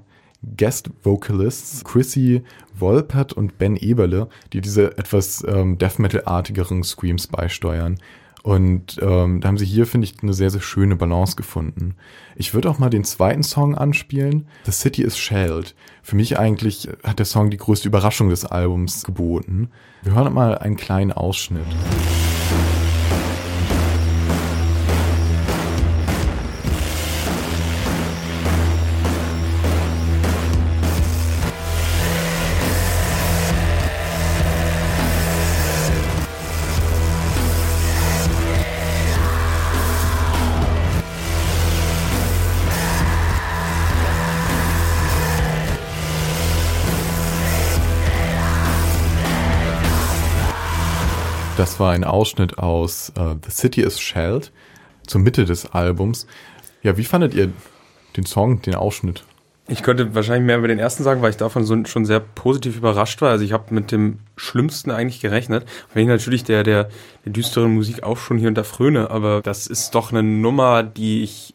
Guest 0.56 0.90
Vocalists, 1.02 1.84
Chrissy 1.84 2.42
Wolpert 2.74 3.32
und 3.32 3.58
Ben 3.58 3.76
Eberle, 3.76 4.28
die 4.52 4.60
diese 4.60 4.96
etwas 4.98 5.44
ähm, 5.46 5.78
Death 5.78 5.98
Metal-artigeren 5.98 6.82
Screams 6.82 7.26
beisteuern. 7.26 7.98
Und 8.42 8.98
ähm, 9.02 9.40
da 9.40 9.48
haben 9.48 9.58
sie 9.58 9.66
hier, 9.66 9.88
finde 9.88 10.06
ich, 10.06 10.22
eine 10.22 10.32
sehr, 10.32 10.50
sehr 10.50 10.60
schöne 10.60 10.94
Balance 10.94 11.34
gefunden. 11.34 11.96
Ich 12.36 12.54
würde 12.54 12.70
auch 12.70 12.78
mal 12.78 12.90
den 12.90 13.02
zweiten 13.02 13.42
Song 13.42 13.74
anspielen. 13.74 14.46
The 14.66 14.70
City 14.70 15.02
is 15.02 15.18
Shelled. 15.18 15.74
Für 16.00 16.14
mich 16.14 16.38
eigentlich 16.38 16.88
hat 17.02 17.18
der 17.18 17.26
Song 17.26 17.50
die 17.50 17.56
größte 17.56 17.88
Überraschung 17.88 18.28
des 18.28 18.44
Albums 18.44 19.02
geboten. 19.02 19.70
Wir 20.02 20.14
hören 20.14 20.32
mal 20.32 20.56
einen 20.58 20.76
kleinen 20.76 21.10
Ausschnitt. 21.10 21.66
Das 51.56 51.80
war 51.80 51.92
ein 51.92 52.04
Ausschnitt 52.04 52.58
aus 52.58 53.12
äh, 53.16 53.34
The 53.42 53.50
City 53.50 53.80
is 53.80 53.98
Shelled. 53.98 54.52
zur 55.06 55.22
Mitte 55.22 55.46
des 55.46 55.66
Albums. 55.72 56.26
Ja, 56.82 56.98
wie 56.98 57.04
fandet 57.04 57.32
ihr 57.32 57.50
den 58.16 58.26
Song, 58.26 58.60
den 58.60 58.74
Ausschnitt? 58.74 59.24
Ich 59.68 59.82
könnte 59.82 60.14
wahrscheinlich 60.14 60.46
mehr 60.46 60.58
über 60.58 60.68
den 60.68 60.78
ersten 60.78 61.02
sagen, 61.02 61.22
weil 61.22 61.30
ich 61.30 61.38
davon 61.38 61.64
so, 61.64 61.82
schon 61.86 62.04
sehr 62.04 62.20
positiv 62.20 62.76
überrascht 62.76 63.22
war. 63.22 63.30
Also 63.30 63.44
ich 63.44 63.52
habe 63.52 63.72
mit 63.74 63.90
dem 63.90 64.18
Schlimmsten 64.36 64.90
eigentlich 64.90 65.20
gerechnet. 65.20 65.66
Wenn 65.94 66.02
ich 66.02 66.08
natürlich 66.08 66.44
der, 66.44 66.62
der, 66.62 66.90
der 67.24 67.32
düsteren 67.32 67.74
Musik 67.74 68.02
auch 68.02 68.18
schon 68.18 68.38
hier 68.38 68.48
und 68.48 68.54
da 68.56 68.62
fröne, 68.62 69.10
aber 69.10 69.40
das 69.40 69.66
ist 69.66 69.94
doch 69.94 70.12
eine 70.12 70.22
Nummer, 70.22 70.82
die 70.82 71.22
ich 71.22 71.54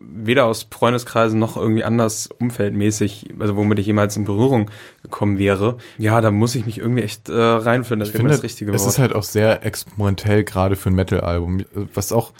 weder 0.00 0.46
aus 0.46 0.66
Freundeskreisen 0.70 1.38
noch 1.38 1.56
irgendwie 1.56 1.84
anders 1.84 2.28
umfeldmäßig, 2.38 3.34
also 3.38 3.56
womit 3.56 3.78
ich 3.78 3.86
jemals 3.86 4.16
in 4.16 4.24
Berührung 4.24 4.70
gekommen 5.02 5.38
wäre. 5.38 5.78
Ja, 5.98 6.20
da 6.20 6.30
muss 6.30 6.54
ich 6.54 6.66
mich 6.66 6.78
irgendwie 6.78 7.02
echt 7.02 7.28
äh, 7.28 7.34
reinfinden. 7.34 8.00
Das 8.00 8.08
Ich 8.10 8.16
finde, 8.16 8.30
das 8.30 8.42
richtige 8.42 8.72
es 8.72 8.82
Wort. 8.82 8.90
ist 8.90 8.98
halt 8.98 9.14
auch 9.14 9.22
sehr 9.22 9.64
experimentell, 9.64 10.44
gerade 10.44 10.76
für 10.76 10.90
ein 10.90 10.94
Metal-Album. 10.94 11.64
Was 11.94 12.12
auch 12.12 12.32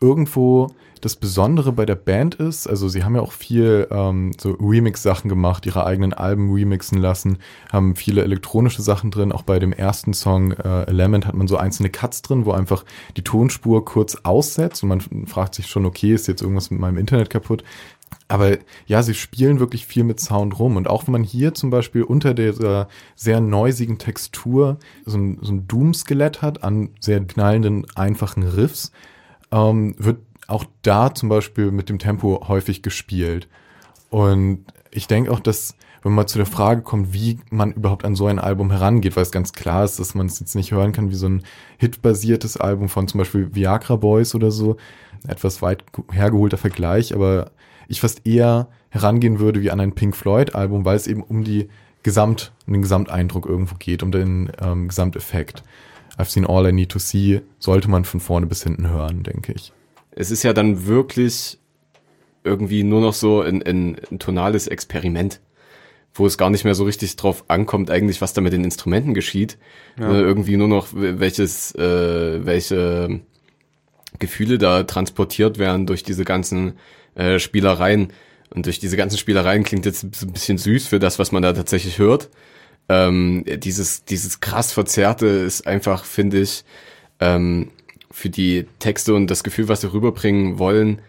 irgendwo 0.00 0.68
das 1.00 1.16
Besondere 1.16 1.72
bei 1.72 1.86
der 1.86 1.94
Band 1.94 2.36
ist, 2.36 2.66
also 2.66 2.88
sie 2.88 3.04
haben 3.04 3.14
ja 3.14 3.20
auch 3.20 3.32
viel 3.32 3.86
ähm, 3.90 4.32
so 4.40 4.52
Remix-Sachen 4.52 5.28
gemacht, 5.28 5.66
ihre 5.66 5.84
eigenen 5.84 6.12
Alben 6.12 6.52
remixen 6.52 6.98
lassen, 6.98 7.38
haben 7.72 7.96
viele 7.96 8.22
elektronische 8.22 8.82
Sachen 8.82 9.10
drin. 9.10 9.32
Auch 9.32 9.42
bei 9.42 9.58
dem 9.58 9.72
ersten 9.72 10.14
Song 10.14 10.52
äh, 10.52 10.84
Element 10.84 11.26
hat 11.26 11.34
man 11.34 11.48
so 11.48 11.56
einzelne 11.56 11.90
Cuts 11.90 12.22
drin, 12.22 12.46
wo 12.46 12.52
einfach 12.52 12.84
die 13.16 13.24
Tonspur 13.24 13.84
kurz 13.84 14.16
aussetzt 14.22 14.82
und 14.82 14.88
man 14.88 15.26
fragt 15.26 15.54
sich 15.54 15.66
schon, 15.66 15.86
okay, 15.86 16.14
ist 16.14 16.28
jetzt 16.28 16.42
irgendwas 16.42 16.70
mit 16.70 16.80
meinem 16.80 16.98
Internet 16.98 17.30
kaputt? 17.30 17.62
Aber 18.28 18.58
ja, 18.86 19.02
sie 19.02 19.14
spielen 19.14 19.60
wirklich 19.60 19.86
viel 19.86 20.04
mit 20.04 20.20
Sound 20.20 20.58
rum. 20.58 20.76
Und 20.76 20.88
auch 20.88 21.06
wenn 21.06 21.12
man 21.12 21.22
hier 21.22 21.54
zum 21.54 21.70
Beispiel 21.70 22.02
unter 22.02 22.34
dieser 22.34 22.88
sehr 23.14 23.40
neusigen 23.40 23.98
Textur 23.98 24.78
so 25.04 25.16
ein, 25.16 25.38
so 25.42 25.52
ein 25.52 25.68
Doom-Skelett 25.68 26.42
hat 26.42 26.64
an 26.64 26.90
sehr 27.00 27.24
knallenden, 27.24 27.86
einfachen 27.94 28.42
Riffs, 28.42 28.90
ähm, 29.52 29.94
wird 29.98 30.18
auch 30.46 30.64
da 30.82 31.14
zum 31.14 31.28
Beispiel 31.28 31.70
mit 31.70 31.88
dem 31.88 31.98
Tempo 31.98 32.46
häufig 32.48 32.82
gespielt. 32.82 33.48
Und 34.10 34.64
ich 34.90 35.06
denke 35.06 35.30
auch, 35.30 35.40
dass, 35.40 35.76
wenn 36.02 36.12
man 36.12 36.28
zu 36.28 36.38
der 36.38 36.46
Frage 36.46 36.82
kommt, 36.82 37.12
wie 37.12 37.38
man 37.50 37.72
überhaupt 37.72 38.04
an 38.04 38.14
so 38.14 38.26
ein 38.26 38.38
Album 38.38 38.70
herangeht, 38.70 39.16
weil 39.16 39.24
es 39.24 39.32
ganz 39.32 39.52
klar 39.52 39.84
ist, 39.84 39.98
dass 39.98 40.14
man 40.14 40.26
es 40.26 40.40
jetzt 40.40 40.54
nicht 40.54 40.72
hören 40.72 40.92
kann 40.92 41.10
wie 41.10 41.16
so 41.16 41.28
ein 41.28 41.42
hitbasiertes 41.78 42.56
Album 42.56 42.88
von 42.88 43.08
zum 43.08 43.18
Beispiel 43.18 43.54
Viagra 43.54 43.96
Boys 43.96 44.34
oder 44.34 44.50
so, 44.50 44.76
etwas 45.26 45.62
weit 45.62 45.84
hergeholter 46.12 46.58
Vergleich, 46.58 47.14
aber 47.14 47.50
ich 47.88 48.00
fast 48.00 48.26
eher 48.26 48.68
herangehen 48.90 49.38
würde 49.38 49.60
wie 49.60 49.70
an 49.70 49.80
ein 49.80 49.94
Pink 49.94 50.16
Floyd 50.16 50.54
Album, 50.54 50.84
weil 50.84 50.96
es 50.96 51.06
eben 51.06 51.22
um 51.22 51.44
die 51.44 51.68
Gesamt, 52.02 52.52
um 52.66 52.72
den 52.72 52.82
Gesamteindruck 52.82 53.46
irgendwo 53.46 53.74
geht, 53.78 54.02
um 54.02 54.12
den 54.12 54.52
ähm, 54.60 54.88
Gesamteffekt. 54.88 55.64
I've 56.16 56.30
seen 56.30 56.46
all 56.46 56.66
I 56.66 56.72
need 56.72 56.90
to 56.90 56.98
see, 56.98 57.42
sollte 57.58 57.90
man 57.90 58.04
von 58.04 58.20
vorne 58.20 58.46
bis 58.46 58.62
hinten 58.62 58.88
hören, 58.88 59.22
denke 59.22 59.52
ich. 59.52 59.72
Es 60.16 60.32
ist 60.32 60.42
ja 60.42 60.52
dann 60.52 60.86
wirklich 60.86 61.58
irgendwie 62.42 62.82
nur 62.82 63.00
noch 63.00 63.14
so 63.14 63.42
ein, 63.42 63.62
ein, 63.62 63.96
ein 64.10 64.18
tonales 64.18 64.66
Experiment, 64.66 65.40
wo 66.14 66.26
es 66.26 66.38
gar 66.38 66.50
nicht 66.50 66.64
mehr 66.64 66.74
so 66.74 66.84
richtig 66.84 67.14
drauf 67.16 67.44
ankommt, 67.48 67.90
eigentlich, 67.90 68.20
was 68.20 68.32
da 68.32 68.40
mit 68.40 68.52
den 68.52 68.64
Instrumenten 68.64 69.14
geschieht. 69.14 69.58
Ja. 69.98 70.10
Äh, 70.10 70.20
irgendwie 70.20 70.56
nur 70.56 70.68
noch, 70.68 70.88
welches, 70.92 71.74
äh, 71.74 72.44
welche 72.44 73.20
Gefühle 74.18 74.58
da 74.58 74.82
transportiert 74.84 75.58
werden 75.58 75.86
durch 75.86 76.02
diese 76.02 76.24
ganzen 76.24 76.74
äh, 77.14 77.38
Spielereien. 77.38 78.12
Und 78.50 78.66
durch 78.66 78.78
diese 78.78 78.96
ganzen 78.96 79.18
Spielereien 79.18 79.64
klingt 79.64 79.84
jetzt 79.84 80.16
so 80.16 80.26
ein 80.26 80.32
bisschen 80.32 80.56
süß 80.56 80.86
für 80.86 80.98
das, 80.98 81.18
was 81.18 81.32
man 81.32 81.42
da 81.42 81.52
tatsächlich 81.52 81.98
hört. 81.98 82.30
Ähm, 82.88 83.44
dieses, 83.44 84.04
dieses 84.04 84.40
krass 84.40 84.72
Verzerrte 84.72 85.26
ist 85.26 85.66
einfach, 85.66 86.04
finde 86.04 86.40
ich, 86.40 86.64
ähm, 87.18 87.70
für 88.16 88.30
die 88.30 88.64
Texte 88.78 89.14
und 89.14 89.30
das 89.30 89.44
Gefühl, 89.44 89.68
was 89.68 89.82
sie 89.82 89.92
rüberbringen 89.92 90.58
wollen, 90.58 91.02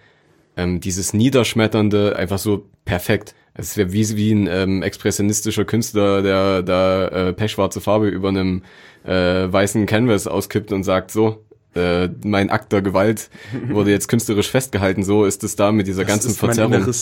ähm, 0.57 0.81
dieses 0.81 1.13
Niederschmetternde 1.13 2.17
einfach 2.17 2.37
so 2.37 2.65
perfekt. 2.83 3.33
Es 3.53 3.77
wäre 3.77 3.93
wie, 3.93 4.17
wie 4.17 4.33
ein 4.33 4.45
ähm, 4.51 4.83
expressionistischer 4.83 5.63
Künstler, 5.63 6.21
der 6.21 6.63
da 6.63 7.07
äh, 7.07 7.33
pechschwarze 7.33 7.79
Farbe 7.79 8.09
über 8.09 8.27
einem 8.27 8.63
äh, 9.05 9.13
weißen 9.49 9.85
Canvas 9.85 10.27
auskippt 10.27 10.73
und 10.73 10.83
sagt, 10.83 11.11
so, 11.11 11.45
äh, 11.75 12.09
mein 12.25 12.49
Akt 12.49 12.73
der 12.73 12.81
Gewalt 12.81 13.29
wurde 13.69 13.91
jetzt 13.91 14.09
künstlerisch 14.09 14.49
festgehalten, 14.49 15.05
so 15.05 15.23
ist 15.23 15.45
es 15.45 15.55
da 15.55 15.71
mit 15.71 15.87
dieser 15.87 16.03
Das 16.03 16.11
ganzen 16.11 16.33
Verzerrung. 16.33 16.93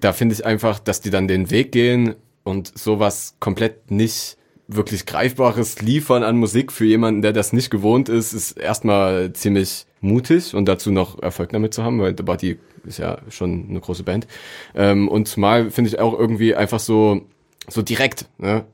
Da 0.00 0.12
finde 0.12 0.34
ich 0.34 0.44
einfach, 0.44 0.78
dass 0.78 1.00
die 1.00 1.10
dann 1.10 1.26
den 1.26 1.50
Weg 1.50 1.72
gehen 1.72 2.16
und 2.42 2.76
sowas 2.76 3.36
komplett 3.40 3.90
nicht 3.90 4.36
wirklich 4.66 5.06
Greifbares 5.06 5.80
liefern 5.82 6.22
an 6.22 6.36
Musik 6.36 6.72
für 6.72 6.84
jemanden, 6.84 7.22
der 7.22 7.32
das 7.32 7.52
nicht 7.52 7.70
gewohnt 7.70 8.08
ist, 8.08 8.32
ist 8.32 8.52
erstmal 8.52 9.32
ziemlich 9.32 9.86
mutig 10.00 10.54
und 10.54 10.66
dazu 10.66 10.90
noch 10.90 11.22
Erfolg 11.22 11.50
damit 11.50 11.74
zu 11.74 11.82
haben, 11.82 12.00
weil 12.00 12.14
The 12.16 12.22
Body 12.22 12.58
ist 12.84 12.98
ja 12.98 13.18
schon 13.28 13.66
eine 13.68 13.80
große 13.80 14.02
Band. 14.02 14.26
Ähm, 14.74 15.08
und 15.08 15.28
zumal 15.28 15.70
finde 15.70 15.88
ich 15.88 15.98
auch 15.98 16.18
irgendwie 16.18 16.54
einfach 16.54 16.80
so, 16.80 17.22
so 17.68 17.82
direkt, 17.82 18.26
ne? 18.38 18.64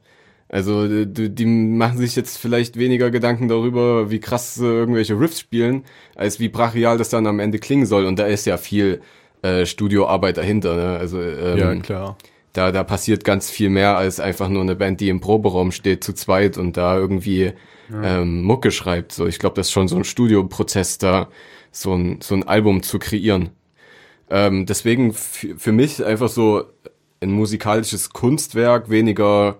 Also 0.49 1.05
die, 1.05 1.33
die 1.33 1.47
machen 1.47 1.99
sich 1.99 2.17
jetzt 2.17 2.37
vielleicht 2.37 2.77
weniger 2.77 3.13
Gedanken 3.13 3.47
darüber, 3.47 4.11
wie 4.11 4.19
krass 4.19 4.57
sie 4.57 4.67
irgendwelche 4.67 5.19
Riffs 5.19 5.39
spielen, 5.39 5.85
als 6.17 6.41
wie 6.41 6.49
brachial 6.49 6.99
das 6.99 7.09
dann 7.09 7.29
am 7.29 7.39
Ende 7.39 7.61
klingen 7.61 7.87
soll. 7.87 8.05
Und 8.05 8.19
da 8.19 8.27
ist 8.27 8.47
ja 8.47 8.57
viel 8.57 9.01
äh, 9.43 9.65
Studioarbeit 9.65 10.39
dahinter. 10.39 10.75
Ne? 10.75 10.99
Also 10.99 11.23
ähm, 11.23 11.57
ja, 11.57 11.75
klar. 11.77 12.19
Da, 12.53 12.73
da 12.73 12.85
passiert 12.85 13.25
ganz 13.25 13.51
viel 13.51 13.71
mehr 13.71 13.97
als 13.97 14.21
einfach 14.21 14.49
nur 14.49 14.63
eine 14.63 14.77
Band, 14.77 15.01
die 15.01 15.09
im 15.09 15.21
Proberaum 15.21 15.73
steht 15.73 16.03
zu 16.03 16.13
zweit 16.13 16.59
und 16.59 16.77
da 16.77 16.97
irgendwie 16.97 17.53
ähm, 17.93 18.43
Mucke 18.43 18.71
schreibt. 18.71 19.13
So, 19.13 19.27
ich 19.27 19.39
glaube, 19.39 19.57
das 19.57 19.69
ist 19.69 19.73
schon 19.73 19.89
so 19.89 19.97
ein 19.97 20.05
Studioprozess, 20.05 20.99
da 20.99 21.29
so 21.73 21.95
ein, 21.95 22.21
so 22.21 22.35
ein 22.35 22.47
Album 22.47 22.83
zu 22.83 22.99
kreieren. 22.99 23.51
Ähm, 24.29 24.67
deswegen 24.67 25.13
für 25.13 25.73
mich 25.73 26.05
einfach 26.05 26.29
so 26.29 26.65
ein 27.21 27.33
musikalisches 27.33 28.11
Kunstwerk, 28.11 28.91
weniger 28.91 29.57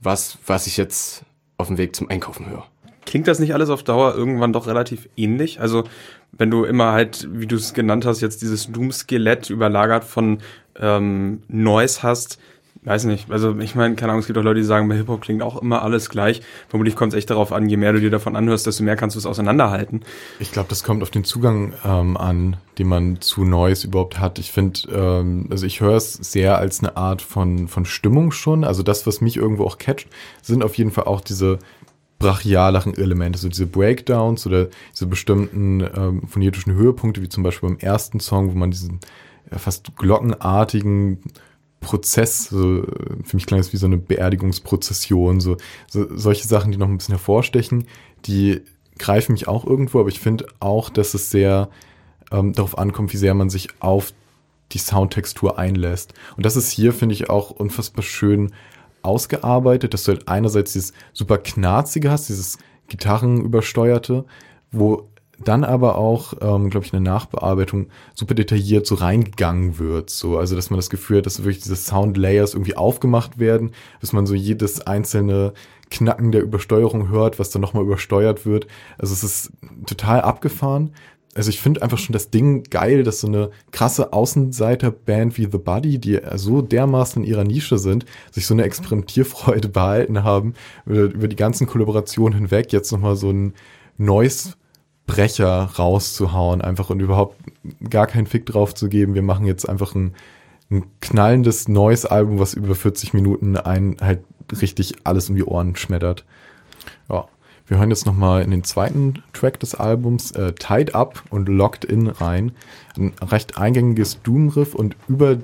was, 0.00 0.38
was 0.46 0.66
ich 0.66 0.76
jetzt 0.76 1.24
auf 1.56 1.68
dem 1.68 1.78
Weg 1.78 1.96
zum 1.96 2.10
Einkaufen 2.10 2.46
höre. 2.48 2.66
Klingt 3.06 3.26
das 3.26 3.38
nicht 3.38 3.54
alles 3.54 3.70
auf 3.70 3.82
Dauer 3.82 4.14
irgendwann 4.14 4.52
doch 4.52 4.66
relativ 4.66 5.08
ähnlich? 5.16 5.60
Also, 5.60 5.84
wenn 6.32 6.50
du 6.50 6.64
immer 6.64 6.92
halt, 6.92 7.26
wie 7.32 7.46
du 7.46 7.56
es 7.56 7.72
genannt 7.72 8.04
hast, 8.04 8.20
jetzt 8.20 8.42
dieses 8.42 8.70
Doom-Skelett 8.70 9.48
überlagert 9.48 10.04
von 10.04 10.40
ähm, 10.80 11.42
Noise 11.48 12.02
hast, 12.02 12.38
weiß 12.84 13.04
nicht. 13.04 13.30
Also, 13.30 13.58
ich 13.58 13.74
meine, 13.74 13.96
keine 13.96 14.12
Ahnung, 14.12 14.20
es 14.20 14.26
gibt 14.26 14.38
auch 14.38 14.42
Leute, 14.42 14.60
die 14.60 14.66
sagen, 14.66 14.88
bei 14.88 14.96
Hip-Hop 14.96 15.20
klingt 15.20 15.42
auch 15.42 15.60
immer 15.60 15.82
alles 15.82 16.08
gleich. 16.08 16.42
Vermutlich 16.68 16.96
kommt 16.96 17.12
es 17.12 17.18
echt 17.18 17.30
darauf 17.30 17.52
an, 17.52 17.68
je 17.68 17.76
mehr 17.76 17.92
du 17.92 18.00
dir 18.00 18.10
davon 18.10 18.36
anhörst, 18.36 18.66
desto 18.66 18.82
mehr 18.82 18.96
kannst 18.96 19.16
du 19.16 19.18
es 19.18 19.26
auseinanderhalten. 19.26 20.02
Ich 20.38 20.52
glaube, 20.52 20.68
das 20.68 20.84
kommt 20.84 21.02
auf 21.02 21.10
den 21.10 21.24
Zugang 21.24 21.74
ähm, 21.84 22.16
an, 22.16 22.56
den 22.78 22.88
man 22.88 23.20
zu 23.20 23.44
Neues 23.44 23.84
überhaupt 23.84 24.18
hat. 24.18 24.38
Ich 24.38 24.52
finde, 24.52 24.80
ähm, 24.92 25.48
also 25.50 25.66
ich 25.66 25.80
höre 25.80 25.96
es 25.96 26.14
sehr 26.14 26.58
als 26.58 26.80
eine 26.80 26.96
Art 26.96 27.20
von, 27.20 27.68
von 27.68 27.84
Stimmung 27.84 28.30
schon. 28.30 28.64
Also 28.64 28.82
das, 28.82 29.06
was 29.06 29.20
mich 29.20 29.36
irgendwo 29.36 29.64
auch 29.64 29.78
catcht, 29.78 30.08
sind 30.42 30.64
auf 30.64 30.76
jeden 30.76 30.90
Fall 30.90 31.04
auch 31.04 31.20
diese 31.20 31.58
brachialeren 32.18 32.96
Elemente, 32.96 33.38
so 33.38 33.48
diese 33.48 33.66
Breakdowns 33.66 34.46
oder 34.46 34.68
diese 34.92 35.06
bestimmten 35.06 35.80
ähm, 35.80 36.22
phonetischen 36.26 36.74
Höhepunkte, 36.74 37.22
wie 37.22 37.28
zum 37.28 37.44
Beispiel 37.44 37.68
beim 37.68 37.78
ersten 37.78 38.18
Song, 38.18 38.52
wo 38.52 38.58
man 38.58 38.72
diesen 38.72 38.98
ja, 39.50 39.58
fast 39.58 39.96
glockenartigen 39.96 41.20
Prozess, 41.80 42.46
so, 42.46 42.82
für 43.24 43.36
mich 43.36 43.46
klang 43.46 43.60
es 43.60 43.72
wie 43.72 43.76
so 43.76 43.86
eine 43.86 43.98
Beerdigungsprozession, 43.98 45.40
so, 45.40 45.56
so 45.88 46.06
solche 46.16 46.46
Sachen, 46.46 46.72
die 46.72 46.78
noch 46.78 46.88
ein 46.88 46.98
bisschen 46.98 47.14
hervorstechen, 47.14 47.86
die 48.26 48.62
greifen 48.98 49.32
mich 49.32 49.46
auch 49.46 49.64
irgendwo, 49.64 50.00
aber 50.00 50.08
ich 50.08 50.18
finde 50.18 50.46
auch, 50.60 50.90
dass 50.90 51.14
es 51.14 51.30
sehr 51.30 51.68
ähm, 52.32 52.52
darauf 52.52 52.76
ankommt, 52.78 53.12
wie 53.12 53.18
sehr 53.18 53.34
man 53.34 53.48
sich 53.48 53.68
auf 53.80 54.12
die 54.72 54.78
Soundtextur 54.78 55.58
einlässt. 55.58 56.14
Und 56.36 56.44
das 56.44 56.56
ist 56.56 56.70
hier, 56.70 56.92
finde 56.92 57.14
ich, 57.14 57.30
auch 57.30 57.50
unfassbar 57.50 58.02
schön 58.02 58.52
ausgearbeitet, 59.02 59.94
dass 59.94 60.04
du 60.04 60.12
halt 60.12 60.28
einerseits 60.28 60.72
dieses 60.72 60.92
super 61.12 61.38
knarzige 61.38 62.10
hast, 62.10 62.28
dieses 62.28 62.58
Gitarrenübersteuerte, 62.88 64.24
wo 64.72 65.08
dann 65.44 65.64
aber 65.64 65.96
auch, 65.98 66.34
ähm, 66.40 66.70
glaube 66.70 66.86
ich, 66.86 66.92
eine 66.92 67.02
Nachbearbeitung 67.02 67.86
super 68.14 68.34
detailliert 68.34 68.86
so 68.86 68.96
reingegangen 68.96 69.78
wird. 69.78 70.10
So, 70.10 70.38
also 70.38 70.56
dass 70.56 70.70
man 70.70 70.78
das 70.78 70.90
Gefühl 70.90 71.18
hat, 71.18 71.26
dass 71.26 71.38
wirklich 71.38 71.62
diese 71.62 71.76
Sound-Layers 71.76 72.54
irgendwie 72.54 72.76
aufgemacht 72.76 73.38
werden, 73.38 73.72
dass 74.00 74.12
man 74.12 74.26
so 74.26 74.34
jedes 74.34 74.86
einzelne 74.86 75.52
Knacken 75.90 76.32
der 76.32 76.42
Übersteuerung 76.42 77.08
hört, 77.08 77.38
was 77.38 77.50
dann 77.50 77.62
nochmal 77.62 77.84
übersteuert 77.84 78.46
wird. 78.46 78.66
Also 78.98 79.14
es 79.14 79.24
ist 79.24 79.52
total 79.86 80.20
abgefahren. 80.20 80.92
Also 81.34 81.50
ich 81.50 81.60
finde 81.60 81.82
einfach 81.82 81.98
schon 81.98 82.14
das 82.14 82.30
Ding 82.30 82.64
geil, 82.64 83.04
dass 83.04 83.20
so 83.20 83.28
eine 83.28 83.50
krasse 83.70 84.12
Außenseiter-Band 84.12 85.38
wie 85.38 85.48
The 85.50 85.58
Buddy, 85.58 85.98
die 85.98 86.20
so 86.34 86.62
dermaßen 86.62 87.22
in 87.22 87.28
ihrer 87.28 87.44
Nische 87.44 87.78
sind, 87.78 88.06
sich 88.32 88.46
so 88.46 88.54
eine 88.54 88.64
Experimentierfreude 88.64 89.68
behalten 89.68 90.24
haben, 90.24 90.54
über, 90.84 91.28
die 91.28 91.36
ganzen 91.36 91.66
Kollaborationen 91.66 92.36
hinweg 92.36 92.72
jetzt 92.72 92.90
nochmal 92.90 93.14
so 93.14 93.30
ein 93.30 93.54
neues 93.98 94.56
Brecher 95.08 95.70
rauszuhauen, 95.76 96.60
einfach 96.60 96.90
und 96.90 97.00
überhaupt 97.00 97.36
gar 97.90 98.06
keinen 98.06 98.26
Fick 98.26 98.46
drauf 98.46 98.74
zu 98.74 98.88
geben. 98.88 99.14
Wir 99.14 99.22
machen 99.22 99.46
jetzt 99.46 99.68
einfach 99.68 99.96
ein, 99.96 100.14
ein 100.70 100.84
knallendes 101.00 101.66
neues 101.66 102.06
Album, 102.06 102.38
was 102.38 102.54
über 102.54 102.76
40 102.76 103.14
Minuten 103.14 103.56
ein 103.56 103.96
halt 104.00 104.20
richtig 104.60 104.94
alles 105.02 105.28
um 105.28 105.34
die 105.34 105.44
Ohren 105.44 105.74
schmettert. 105.74 106.24
Ja. 107.08 107.26
Wir 107.66 107.76
hören 107.76 107.90
jetzt 107.90 108.06
nochmal 108.06 108.42
in 108.42 108.50
den 108.50 108.64
zweiten 108.64 109.22
Track 109.34 109.60
des 109.60 109.74
Albums 109.74 110.30
äh, 110.30 110.54
Tied 110.54 110.94
Up 110.94 111.22
und 111.28 111.50
Locked 111.50 111.84
In 111.84 112.06
rein. 112.06 112.52
Ein 112.96 113.12
recht 113.20 113.58
eingängiges 113.58 114.22
Doom-Riff 114.22 114.74
und 114.74 114.96
über 115.06 115.38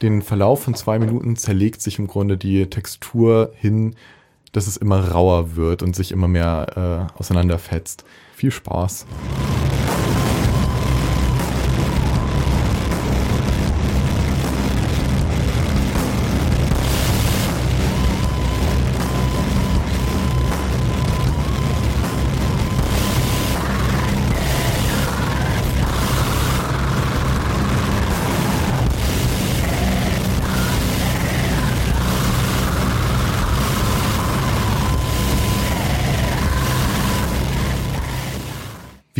den 0.00 0.22
Verlauf 0.22 0.62
von 0.62 0.74
zwei 0.74 0.98
Minuten 0.98 1.36
zerlegt 1.36 1.82
sich 1.82 1.98
im 1.98 2.06
Grunde 2.06 2.38
die 2.38 2.70
Textur 2.70 3.52
hin, 3.56 3.94
dass 4.52 4.66
es 4.66 4.76
immer 4.76 5.10
rauer 5.10 5.56
wird 5.56 5.82
und 5.82 5.94
sich 5.94 6.12
immer 6.12 6.28
mehr 6.28 7.08
äh, 7.16 7.18
auseinanderfetzt. 7.18 8.04
Viel 8.34 8.50
Spaß. 8.50 9.06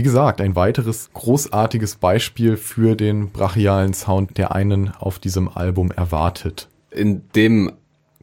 Wie 0.00 0.04
gesagt, 0.04 0.40
ein 0.40 0.56
weiteres 0.56 1.10
großartiges 1.12 1.96
Beispiel 1.96 2.56
für 2.56 2.96
den 2.96 3.32
brachialen 3.32 3.92
Sound, 3.92 4.38
der 4.38 4.54
einen 4.54 4.94
auf 4.98 5.18
diesem 5.18 5.46
Album 5.46 5.90
erwartet. 5.90 6.68
In 6.90 7.28
dem 7.36 7.72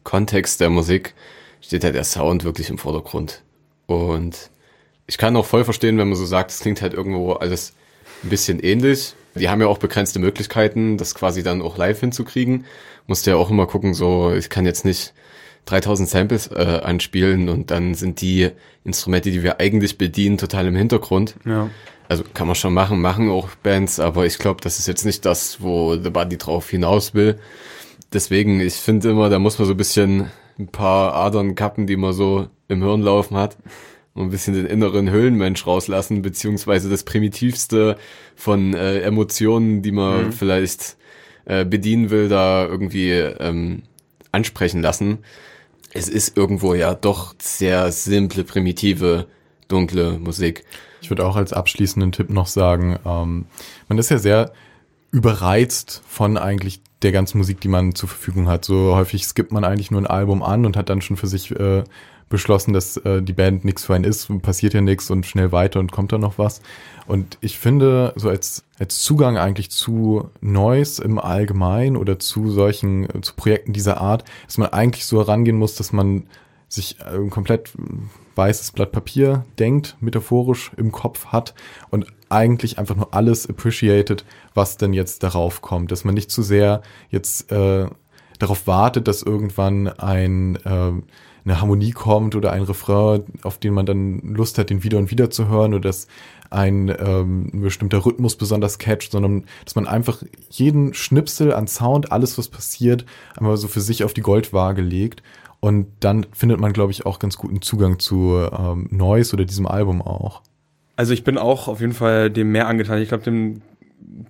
Kontext 0.02 0.60
der 0.60 0.70
Musik 0.70 1.14
steht 1.60 1.84
halt 1.84 1.94
der 1.94 2.02
Sound 2.02 2.42
wirklich 2.42 2.68
im 2.68 2.78
Vordergrund. 2.78 3.44
Und 3.86 4.50
ich 5.06 5.18
kann 5.18 5.36
auch 5.36 5.46
voll 5.46 5.62
verstehen, 5.62 5.98
wenn 5.98 6.08
man 6.08 6.18
so 6.18 6.26
sagt, 6.26 6.50
es 6.50 6.58
klingt 6.58 6.82
halt 6.82 6.94
irgendwo 6.94 7.34
alles 7.34 7.74
ein 8.24 8.30
bisschen 8.30 8.58
ähnlich. 8.58 9.14
Die 9.36 9.48
haben 9.48 9.60
ja 9.60 9.68
auch 9.68 9.78
begrenzte 9.78 10.18
Möglichkeiten, 10.18 10.96
das 10.96 11.14
quasi 11.14 11.44
dann 11.44 11.62
auch 11.62 11.78
live 11.78 12.00
hinzukriegen. 12.00 12.64
Musste 13.06 13.30
ja 13.30 13.36
auch 13.36 13.50
immer 13.50 13.68
gucken, 13.68 13.94
so, 13.94 14.32
ich 14.32 14.50
kann 14.50 14.66
jetzt 14.66 14.84
nicht 14.84 15.14
3000 15.70 16.08
Samples 16.08 16.48
äh, 16.48 16.80
anspielen 16.82 17.48
und 17.48 17.70
dann 17.70 17.94
sind 17.94 18.20
die 18.20 18.50
Instrumente, 18.84 19.30
die 19.30 19.42
wir 19.42 19.60
eigentlich 19.60 19.98
bedienen, 19.98 20.38
total 20.38 20.66
im 20.66 20.76
Hintergrund. 20.76 21.36
Ja. 21.44 21.70
Also 22.08 22.24
kann 22.32 22.46
man 22.46 22.56
schon 22.56 22.72
machen, 22.72 23.00
machen 23.00 23.28
auch 23.28 23.50
Bands, 23.62 24.00
aber 24.00 24.24
ich 24.24 24.38
glaube, 24.38 24.62
das 24.62 24.78
ist 24.78 24.88
jetzt 24.88 25.04
nicht 25.04 25.26
das, 25.26 25.60
wo 25.60 25.96
The 25.96 26.10
Buddy 26.10 26.38
drauf 26.38 26.70
hinaus 26.70 27.12
will. 27.12 27.38
Deswegen, 28.12 28.60
ich 28.60 28.74
finde 28.74 29.10
immer, 29.10 29.28
da 29.28 29.38
muss 29.38 29.58
man 29.58 29.66
so 29.66 29.74
ein 29.74 29.76
bisschen 29.76 30.30
ein 30.58 30.68
paar 30.68 31.14
Adern 31.14 31.54
kappen, 31.54 31.86
die 31.86 31.96
man 31.96 32.14
so 32.14 32.48
im 32.68 32.82
Hirn 32.82 33.02
laufen 33.02 33.36
hat 33.36 33.58
und 34.14 34.24
ein 34.24 34.30
bisschen 34.30 34.54
den 34.54 34.66
inneren 34.66 35.10
Höhlenmensch 35.10 35.66
rauslassen, 35.66 36.22
beziehungsweise 36.22 36.88
das 36.88 37.04
Primitivste 37.04 37.98
von 38.34 38.74
äh, 38.74 39.00
Emotionen, 39.00 39.82
die 39.82 39.92
man 39.92 40.32
vielleicht 40.32 40.96
äh, 41.44 41.64
bedienen 41.64 42.10
will, 42.10 42.28
da 42.28 42.66
irgendwie 42.66 43.12
ähm, 43.12 43.82
ansprechen 44.32 44.82
lassen. 44.82 45.18
Es 45.98 46.08
ist 46.08 46.36
irgendwo 46.36 46.74
ja 46.74 46.94
doch 46.94 47.34
sehr 47.40 47.90
simple, 47.90 48.44
primitive, 48.44 49.26
dunkle 49.66 50.20
Musik. 50.20 50.64
Ich 51.02 51.10
würde 51.10 51.26
auch 51.26 51.34
als 51.34 51.52
abschließenden 51.52 52.12
Tipp 52.12 52.30
noch 52.30 52.46
sagen, 52.46 53.00
ähm, 53.04 53.46
man 53.88 53.98
ist 53.98 54.08
ja 54.08 54.18
sehr 54.18 54.52
überreizt 55.10 56.00
von 56.06 56.36
eigentlich 56.36 56.82
der 57.02 57.10
ganzen 57.10 57.38
Musik, 57.38 57.60
die 57.60 57.68
man 57.68 57.96
zur 57.96 58.08
Verfügung 58.08 58.46
hat. 58.46 58.64
So 58.64 58.94
häufig 58.94 59.24
skippt 59.24 59.50
man 59.50 59.64
eigentlich 59.64 59.90
nur 59.90 60.00
ein 60.00 60.06
Album 60.06 60.44
an 60.44 60.66
und 60.66 60.76
hat 60.76 60.88
dann 60.88 61.00
schon 61.00 61.16
für 61.16 61.26
sich 61.26 61.50
äh, 61.50 61.82
beschlossen, 62.28 62.72
dass 62.72 62.96
äh, 62.98 63.22
die 63.22 63.32
Band 63.32 63.64
nichts 63.64 63.84
für 63.84 63.94
einen 63.94 64.04
ist, 64.04 64.28
passiert 64.42 64.74
ja 64.74 64.80
nichts 64.80 65.10
und 65.10 65.26
schnell 65.26 65.52
weiter 65.52 65.80
und 65.80 65.92
kommt 65.92 66.12
da 66.12 66.18
noch 66.18 66.38
was. 66.38 66.60
Und 67.06 67.38
ich 67.40 67.58
finde, 67.58 68.12
so 68.16 68.28
als, 68.28 68.64
als 68.78 69.00
Zugang 69.00 69.38
eigentlich 69.38 69.70
zu 69.70 70.30
Noise 70.40 71.02
im 71.02 71.18
Allgemeinen 71.18 71.96
oder 71.96 72.18
zu 72.18 72.50
solchen, 72.50 73.08
äh, 73.08 73.20
zu 73.22 73.34
Projekten 73.34 73.72
dieser 73.72 74.00
Art, 74.00 74.24
dass 74.46 74.58
man 74.58 74.68
eigentlich 74.70 75.06
so 75.06 75.18
herangehen 75.18 75.56
muss, 75.56 75.74
dass 75.74 75.92
man 75.92 76.26
sich 76.68 76.98
äh, 77.00 77.28
komplett 77.28 77.72
weißes 78.34 78.72
Blatt 78.72 78.92
Papier 78.92 79.44
denkt, 79.58 79.96
metaphorisch 80.00 80.70
im 80.76 80.92
Kopf 80.92 81.26
hat 81.26 81.54
und 81.90 82.06
eigentlich 82.28 82.78
einfach 82.78 82.94
nur 82.94 83.14
alles 83.14 83.48
appreciated, 83.48 84.24
was 84.54 84.76
denn 84.76 84.92
jetzt 84.92 85.22
darauf 85.22 85.62
kommt. 85.62 85.90
Dass 85.90 86.04
man 86.04 86.14
nicht 86.14 86.30
zu 86.30 86.42
sehr 86.42 86.82
jetzt 87.10 87.50
äh, 87.50 87.88
darauf 88.38 88.66
wartet, 88.66 89.08
dass 89.08 89.22
irgendwann 89.22 89.88
ein 89.88 90.56
äh, 90.56 90.92
eine 91.48 91.60
Harmonie 91.60 91.92
kommt 91.92 92.36
oder 92.36 92.52
ein 92.52 92.62
Refrain, 92.62 93.24
auf 93.42 93.58
den 93.58 93.74
man 93.74 93.86
dann 93.86 94.20
Lust 94.20 94.58
hat, 94.58 94.70
den 94.70 94.82
wieder 94.82 94.98
und 94.98 95.10
wieder 95.10 95.30
zu 95.30 95.48
hören 95.48 95.72
oder 95.72 95.88
dass 95.88 96.06
ein, 96.50 96.88
ähm, 96.88 97.50
ein 97.52 97.60
bestimmter 97.60 98.04
Rhythmus 98.04 98.36
besonders 98.36 98.78
catcht, 98.78 99.12
sondern 99.12 99.44
dass 99.64 99.74
man 99.74 99.86
einfach 99.86 100.22
jeden 100.50 100.94
Schnipsel 100.94 101.52
an 101.52 101.66
Sound, 101.66 102.12
alles 102.12 102.38
was 102.38 102.48
passiert, 102.48 103.04
einmal 103.36 103.56
so 103.56 103.68
für 103.68 103.80
sich 103.80 104.04
auf 104.04 104.14
die 104.14 104.20
Goldwaage 104.20 104.82
legt 104.82 105.22
und 105.60 105.88
dann 106.00 106.26
findet 106.32 106.60
man, 106.60 106.72
glaube 106.72 106.92
ich, 106.92 107.06
auch 107.06 107.18
ganz 107.18 107.36
guten 107.36 107.62
Zugang 107.62 107.98
zu 107.98 108.36
ähm, 108.36 108.88
Noise 108.90 109.34
oder 109.34 109.44
diesem 109.44 109.66
Album 109.66 110.02
auch. 110.02 110.42
Also 110.96 111.12
ich 111.12 111.24
bin 111.24 111.38
auch 111.38 111.68
auf 111.68 111.80
jeden 111.80 111.92
Fall 111.92 112.30
dem 112.30 112.52
mehr 112.52 112.68
angetan. 112.68 113.00
Ich 113.00 113.08
glaube, 113.08 113.24
dem 113.24 113.62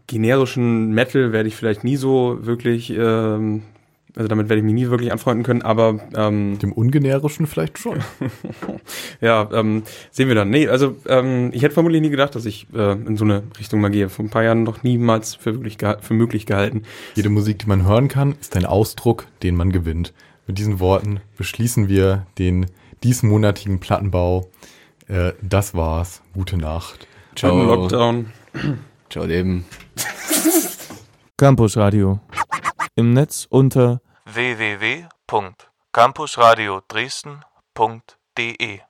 generischen 0.06 0.92
Metal 0.92 1.32
werde 1.32 1.48
ich 1.48 1.56
vielleicht 1.56 1.84
nie 1.84 1.96
so 1.96 2.38
wirklich, 2.42 2.90
ähm, 2.90 3.62
also 4.18 4.26
damit 4.26 4.48
werde 4.48 4.58
ich 4.58 4.64
mich 4.64 4.74
nie 4.74 4.90
wirklich 4.90 5.12
anfreunden 5.12 5.44
können, 5.44 5.62
aber 5.62 6.00
ähm, 6.16 6.58
Dem 6.58 6.72
ungenerischen 6.72 7.46
vielleicht 7.46 7.78
schon. 7.78 8.00
ja, 9.20 9.48
ähm, 9.52 9.84
sehen 10.10 10.26
wir 10.26 10.34
dann. 10.34 10.50
Nee, 10.50 10.66
also 10.66 10.96
ähm, 11.06 11.50
ich 11.52 11.62
hätte 11.62 11.74
vermutlich 11.74 12.02
nie 12.02 12.10
gedacht, 12.10 12.34
dass 12.34 12.44
ich 12.44 12.66
äh, 12.74 12.92
in 12.94 13.16
so 13.16 13.24
eine 13.24 13.44
Richtung 13.60 13.80
mal 13.80 13.90
gehe. 13.90 14.08
Vor 14.08 14.24
ein 14.24 14.28
paar 14.28 14.42
Jahren 14.42 14.64
noch 14.64 14.82
niemals 14.82 15.36
für, 15.36 15.54
wirklich 15.54 15.78
für 16.00 16.14
möglich 16.14 16.46
gehalten. 16.46 16.82
Jede 17.14 17.28
Musik, 17.28 17.60
die 17.60 17.66
man 17.66 17.86
hören 17.86 18.08
kann, 18.08 18.34
ist 18.40 18.56
ein 18.56 18.66
Ausdruck, 18.66 19.26
den 19.44 19.54
man 19.54 19.70
gewinnt. 19.70 20.12
Mit 20.48 20.58
diesen 20.58 20.80
Worten 20.80 21.20
beschließen 21.36 21.88
wir 21.88 22.26
den 22.38 22.66
diesmonatigen 23.04 23.78
Plattenbau. 23.78 24.48
Äh, 25.06 25.34
das 25.42 25.74
war's. 25.74 26.22
Gute 26.34 26.56
Nacht. 26.56 27.06
Ciao. 27.36 27.62
Lockdown. 27.62 28.32
Ciao, 29.10 29.24
Leben. 29.24 29.64
Campus 31.36 31.76
Radio. 31.76 32.18
Im 32.96 33.12
Netz 33.12 33.46
unter 33.48 34.00
www.campusradio 34.28 36.82
Dresden.de 36.86 38.84